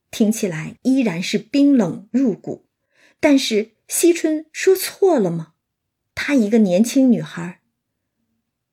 [0.10, 2.66] 听起来依然是冰冷入骨，
[3.20, 5.54] 但是惜春说错了吗？
[6.16, 7.62] 她一个年轻女孩，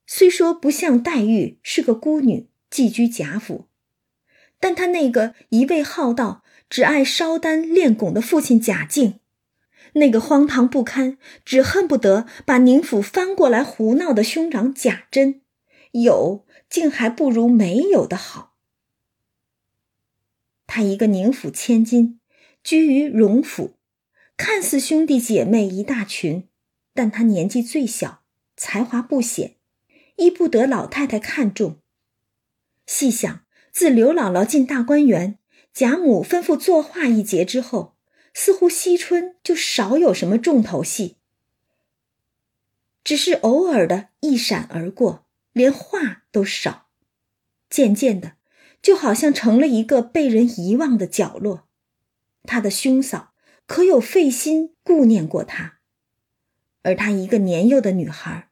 [0.06, 3.68] 虽说不像黛玉是个孤女，寄居贾府，
[4.58, 9.20] 但她那个一味好道、只爱烧丹炼汞的父亲贾敬。
[9.94, 15.42] 那个荒唐不堪、只恨不得把宁府翻过来胡闹的兄长贾珍，
[15.92, 18.54] 有竟还不如没有的好。
[20.66, 22.20] 他一个宁府千金，
[22.64, 23.74] 居于荣府，
[24.38, 26.48] 看似兄弟姐妹一大群，
[26.94, 28.22] 但他年纪最小，
[28.56, 29.56] 才华不显，
[30.16, 31.76] 亦不得老太太看重。
[32.86, 35.38] 细想，自刘姥姥进大观园，
[35.74, 37.96] 贾母吩咐作画一节之后。
[38.32, 41.16] 似乎惜春就少有什么重头戏，
[43.02, 46.88] 只是偶尔的一闪而过，连话都少。
[47.68, 48.36] 渐渐的，
[48.82, 51.68] 就好像成了一个被人遗忘的角落。
[52.42, 53.34] 他的兄嫂
[53.66, 55.78] 可有费心顾念过他？
[56.82, 58.50] 而他一个年幼的女孩，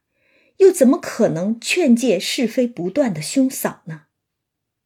[0.57, 4.03] 又怎么可能劝诫是非不断的兄嫂呢？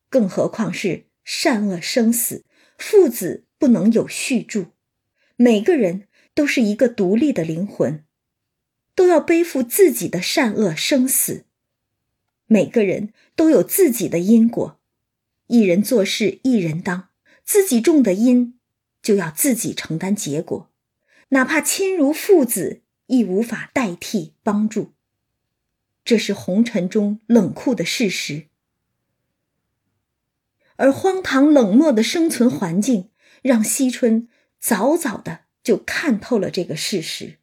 [0.09, 2.45] 更何况是善恶生死，
[2.77, 4.67] 父子不能有续助。
[5.35, 8.05] 每个人都是一个独立的灵魂，
[8.95, 11.45] 都要背负自己的善恶生死。
[12.47, 14.79] 每个人都有自己的因果，
[15.47, 17.09] 一人做事一人当，
[17.43, 18.59] 自己种的因，
[19.01, 20.71] 就要自己承担结果，
[21.29, 24.93] 哪怕亲如父子，亦无法代替帮助。
[26.05, 28.47] 这是红尘中冷酷的事实，
[30.75, 33.09] 而荒唐冷漠的生存环境，
[33.41, 34.27] 让惜春。
[34.59, 37.37] 早早的就看透了这个事实，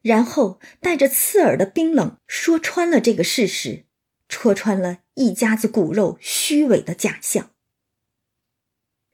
[0.00, 3.84] 然后带着刺耳的冰冷说穿了这个事实，
[4.28, 7.50] 戳穿了一家子骨肉虚伪的假象。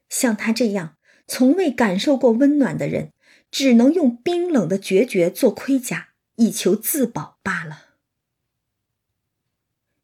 [0.09, 0.97] 像他这样
[1.27, 3.11] 从未感受过温暖的人，
[3.49, 7.95] 只能用冰冷的决绝做盔甲，以求自保罢了。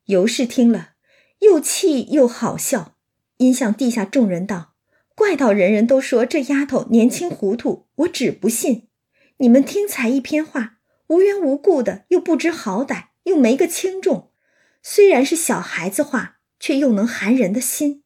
[0.06, 0.94] 尤氏听了，
[1.40, 2.98] 又气又好笑，
[3.38, 4.74] 因向地下众人道。
[5.14, 8.88] 怪到人人都说这丫头年轻糊涂，我只不信。
[9.38, 14.31] 你们听才一篇话，无缘无故的，又不知好歹，又没个轻重。
[14.84, 18.04] 虽然是小孩子话，却又能寒人的心。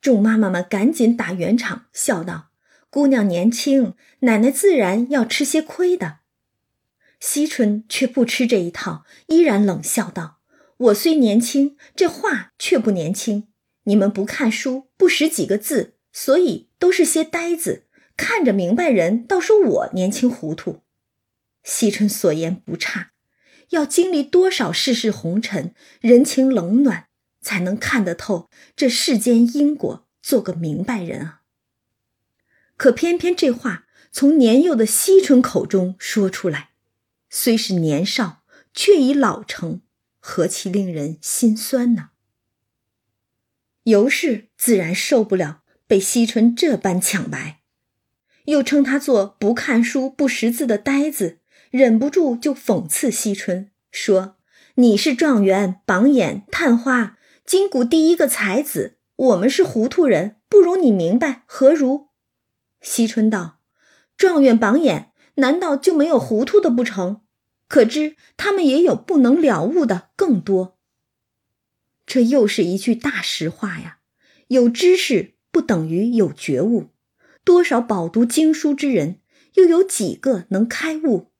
[0.00, 2.50] 众妈妈们赶紧打圆场，笑道
[2.90, 6.18] ：“姑娘年轻，奶奶自然要吃些亏的。”
[7.20, 10.38] 惜春却不吃这一套，依然冷笑道
[10.76, 13.48] ：“我虽年轻，这话却不年轻。
[13.84, 17.84] 你们不看书，不识几个字。”所以都是些呆子，
[18.16, 20.80] 看着明白人，倒说我年轻糊涂。
[21.62, 23.12] 惜春所言不差，
[23.70, 27.08] 要经历多少世事红尘、人情冷暖，
[27.40, 31.42] 才能看得透这世间因果，做个明白人啊！
[32.76, 36.70] 可偏偏这话从年幼的惜春口中说出来，
[37.28, 38.42] 虽是年少，
[38.72, 39.82] 却已老成，
[40.18, 42.10] 何其令人心酸呢？
[43.84, 45.62] 尤氏自然受不了。
[45.86, 47.62] 被惜春这般抢白，
[48.44, 51.37] 又称他做不看书、不识字的呆子，
[51.70, 54.36] 忍不住就讽刺惜春说
[54.76, 62.08] ：“你是状元、榜眼、探花，今古第一个才子，我们是糊涂人，不如你明白，何如？”
[62.80, 63.58] 惜春道
[64.16, 67.22] ：“状元、榜眼，难道就没有糊涂的不成？
[67.68, 70.78] 可知他们也有不能了悟的更多。”
[72.06, 73.98] 这又是一句大实话呀！
[74.48, 75.34] 有知识。
[75.50, 76.88] 不等于有觉悟，
[77.42, 79.18] 多少饱读经书之人，
[79.54, 81.32] 又有几个能开悟？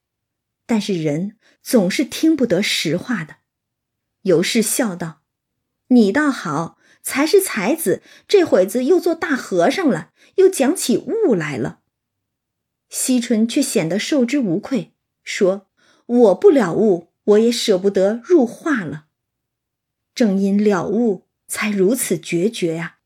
[0.68, 3.36] 但是人总是听不得实话的。
[4.22, 5.22] 尤氏笑道
[5.88, 11.80] ：“你倒好，才是才子，这会子又做大和尚了，又讲起悟来了。”
[12.90, 14.92] 惜春却显得受之无愧，
[15.24, 15.68] 说
[16.04, 19.06] ：“我不了悟，我也舍不得入画了。
[20.14, 22.98] 正因了悟，才如此决绝呀。”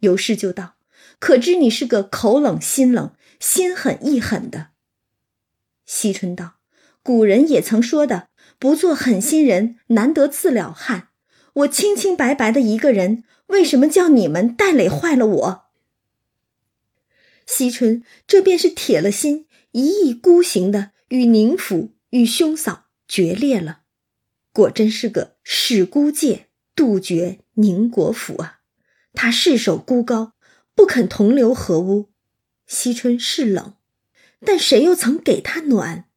[0.00, 0.74] 尤氏就道
[1.20, 4.70] ：“可知你是个口冷心冷、心狠意狠的。”
[5.84, 6.54] 惜春道
[7.02, 8.28] ：“古人也曾说的，
[8.58, 11.08] 不做狠心人，难得自了汉。
[11.54, 15.64] 我清清白白的一个人，为什么叫你们带累坏了我？”
[17.46, 23.80] 惜春这便是铁了心，一意孤行的与宁府、与兄嫂决裂了。
[24.52, 28.60] 果真是个使孤介，杜绝宁国府啊！
[29.12, 30.34] 他誓守孤高，
[30.74, 32.10] 不肯同流合污。
[32.66, 33.74] 惜春是冷，
[34.44, 36.08] 但谁又曾给他暖？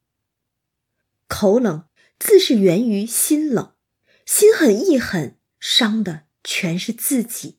[1.27, 1.87] 口冷
[2.19, 3.73] 自是源于心冷，
[4.25, 7.57] 心狠意狠，伤的全是自己。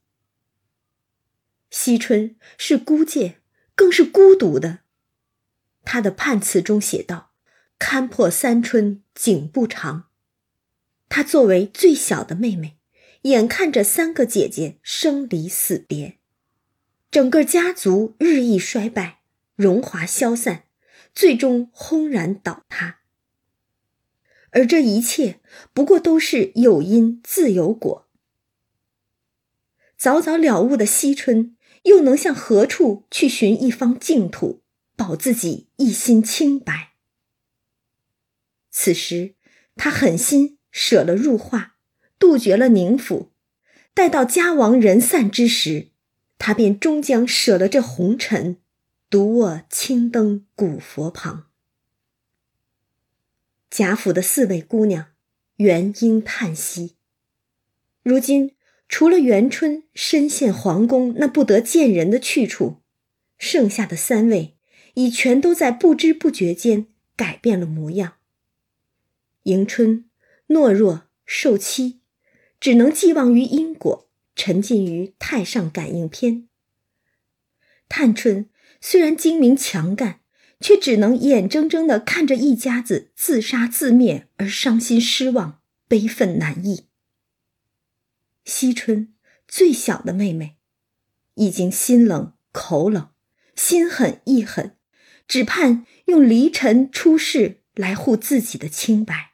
[1.71, 3.41] 惜春是孤介，
[3.75, 4.81] 更是孤独的。
[5.85, 7.33] 他的判词中写道
[7.79, 10.09] ：“看破三春景不长。”
[11.09, 12.79] 她作为最小的妹妹，
[13.23, 16.19] 眼看着三个姐姐生离死别，
[17.11, 19.21] 整个家族日益衰败，
[19.57, 20.65] 荣华消散，
[21.15, 23.01] 最终轰然倒塌。
[24.51, 25.41] 而这一切
[25.75, 28.09] 不过都是有因自有果。
[29.99, 34.63] 早早了悟的惜春，又能向何处去寻一方净土，
[34.95, 36.93] 保自己一心清白？
[38.71, 39.35] 此时，
[39.75, 41.77] 他狠心舍了入画，
[42.19, 43.33] 杜绝了宁府。
[43.95, 45.89] 待到家亡人散之时，
[46.37, 48.59] 他便终将舍了这红尘，
[49.09, 51.47] 独卧青灯古佛旁。
[53.71, 55.13] 贾府的四位姑娘，
[55.57, 56.97] 元英叹息。
[58.03, 58.53] 如今。
[58.89, 62.83] 除了元春深陷皇宫那不得见人的去处，
[63.37, 64.57] 剩下的三位
[64.95, 66.87] 已全都在不知不觉间
[67.17, 68.19] 改变了模样。
[69.43, 70.09] 迎春
[70.47, 71.99] 懦弱受欺，
[72.61, 76.47] 只能寄望于因果，沉浸于太上感应篇。
[77.89, 78.49] 探春
[78.81, 80.21] 虽然精明强干，
[80.61, 86.87] 却只能眼睁睁地看着一家子自杀自灭而伤心失望，悲愤难抑。
[88.45, 89.15] 惜春
[89.49, 90.57] 最小的妹妹，
[91.35, 93.11] 已经心冷口冷，
[93.55, 94.77] 心狠意狠，
[95.27, 99.33] 只盼用离尘出世来护自己的清白。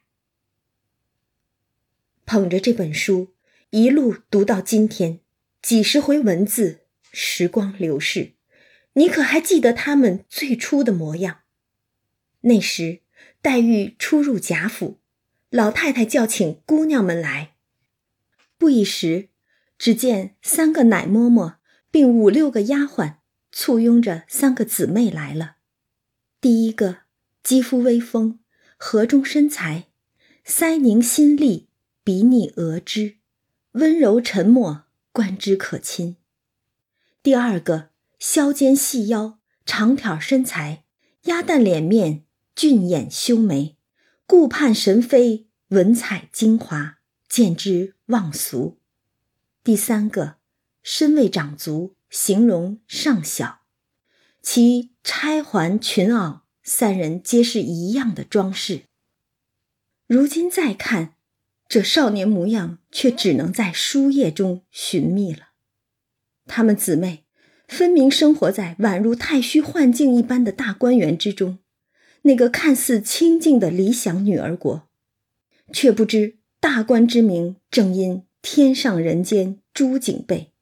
[2.25, 3.35] 捧着这本书，
[3.71, 5.21] 一路读到今天，
[5.61, 8.33] 几十回文字，时光流逝，
[8.95, 11.39] 你可还记得他们最初的模样？
[12.43, 13.01] 那时，
[13.41, 14.99] 黛玉初入贾府，
[15.51, 17.55] 老太太叫请姑娘们来。
[18.59, 19.29] 不一时，
[19.79, 21.55] 只见三个奶嬷嬷
[21.91, 23.17] 并五六个丫鬟
[23.51, 25.57] 簇拥着三个姊妹来了。
[26.41, 26.99] 第一个
[27.43, 28.41] 肌肤微丰，
[28.77, 29.89] 河中身材，
[30.45, 31.69] 腮凝心丽，
[32.05, 33.17] 鼻腻额脂，
[33.73, 36.17] 温柔沉默，观之可亲。
[37.23, 37.91] 第二个
[38.25, 40.85] 削肩细腰，长挑身材，
[41.23, 43.77] 鸭蛋脸面，俊眼修眉，
[44.29, 47.01] 顾盼神飞，文采精华。
[47.29, 48.79] 见之忘俗。
[49.65, 50.37] 第三个，
[50.85, 53.63] 身未长足，形容尚小，
[54.41, 58.85] 其钗环裙袄三人皆是一样的装饰。
[60.07, 61.17] 如今再看，
[61.67, 65.49] 这少年模样却只能在书页中寻觅了。
[66.47, 67.25] 她们姊妹
[67.73, 71.59] 分明生活在宛如太虚幻境一般的大观园之中，
[72.21, 74.87] 那个看似清静的理想女儿国，
[75.73, 76.37] 却不知。
[76.61, 80.53] 大观之名，正因天上人间诸景备，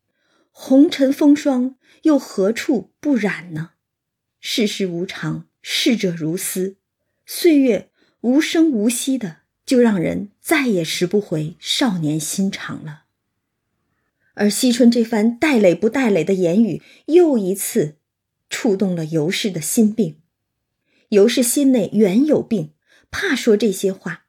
[0.50, 3.72] 红尘风霜又何处不染呢？
[4.38, 6.76] 世事无常，逝者如斯，
[7.26, 7.90] 岁月
[8.22, 13.02] 无声无息的，就让人再也拾不回少年心肠了。
[14.40, 17.96] 而惜春这番带累不带累的言语，又一次
[18.48, 20.16] 触动了尤氏的心病。
[21.10, 22.72] 尤氏心内原有病，
[23.10, 24.24] 怕说这些话。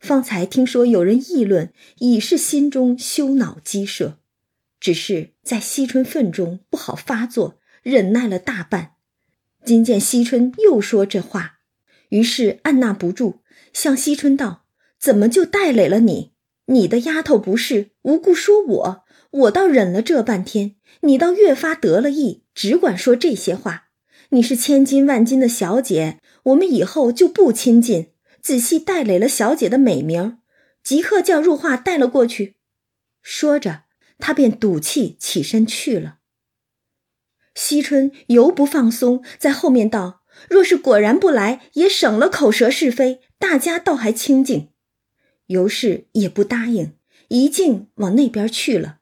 [0.00, 4.18] 方才听说有人议论，已是心中羞恼积舍，
[4.80, 8.92] 只是在惜春愤中不好发作，忍耐了大半。
[9.62, 11.58] 今见惜春又说这话，
[12.08, 13.40] 于是按捺不住，
[13.74, 14.64] 向惜春道
[14.98, 16.32] ：“怎么就带累了你？
[16.68, 19.03] 你的丫头不是无故说我，
[19.34, 23.88] 我倒忍了这半天，你倒越发得了意，只管说这些话。
[24.30, 30.38] 你是千金万金的小姐，我们以后就不亲近。”仔细带累了小姐的美名，
[30.82, 32.56] 即刻叫入画带了过去。
[33.22, 33.84] 说着，
[34.18, 36.18] 他便赌气起身去了。
[37.54, 44.68] 惜春犹不放松，在后面道：“若是果然不来，也省了口舌是非，大家倒还清静。”
[45.48, 46.92] 尤氏也不答应，
[47.28, 48.98] 一径往那边去了。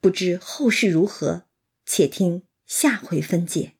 [0.00, 1.44] 不知后事如何，
[1.84, 3.74] 且听下回分解。